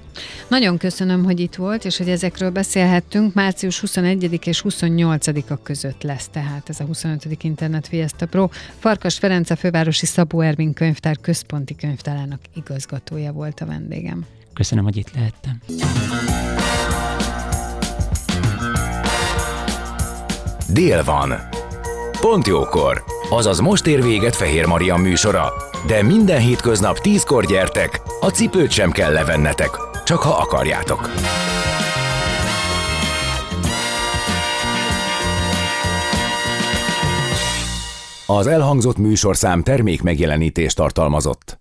Nagyon 0.49 0.77
köszönöm, 0.79 1.25
hogy 1.25 1.41
itt 1.41 1.55
volt, 1.55 1.85
és 1.85 1.97
hogy 1.97 2.09
ezekről 2.09 2.51
beszélhettünk. 2.51 3.35
Március 3.35 3.81
21 3.81 4.47
és 4.47 4.63
28-a 4.69 5.63
között 5.63 6.03
lesz 6.03 6.29
tehát 6.29 6.69
ez 6.69 6.81
a 6.81 6.85
25. 6.85 7.43
Internet 7.43 7.89
Fiesta 7.89 8.27
Pro. 8.27 8.49
Farkas 8.79 9.19
Ferenc 9.19 9.51
a 9.51 9.57
fővárosi 9.57 10.07
Szabó 10.07 10.41
Ervin 10.41 10.73
könyvtár 10.73 11.17
központi 11.21 11.77
könyvtárának 11.77 12.41
igazgatója 12.55 13.33
volt 13.33 13.61
a 13.61 13.67
vendégem. 13.67 14.27
Köszönöm, 14.55 14.85
hogy 14.85 14.97
itt 14.97 15.15
lehettem. 15.15 15.61
Dél 20.73 21.05
van. 21.05 21.33
Pont 22.21 22.47
jókor. 22.47 23.05
Azaz 23.31 23.61
most 23.61 23.87
ér 23.87 24.03
véget 24.03 24.37
Fehér 24.37 24.67
Maria 24.67 24.97
műsora. 24.97 25.68
De 25.87 26.03
minden 26.03 26.41
hétköznap 26.41 26.99
tízkor 26.99 27.45
gyertek, 27.47 28.01
a 28.21 28.27
cipőt 28.27 28.71
sem 28.71 28.91
kell 28.91 29.13
levennetek, 29.13 29.71
csak 30.05 30.19
ha 30.19 30.31
akarjátok. 30.31 31.11
Az 38.27 38.47
elhangzott 38.47 38.99
műsorszám 38.99 39.63
termék 39.63 40.03
megjelenítést 40.03 40.77
tartalmazott. 40.77 41.57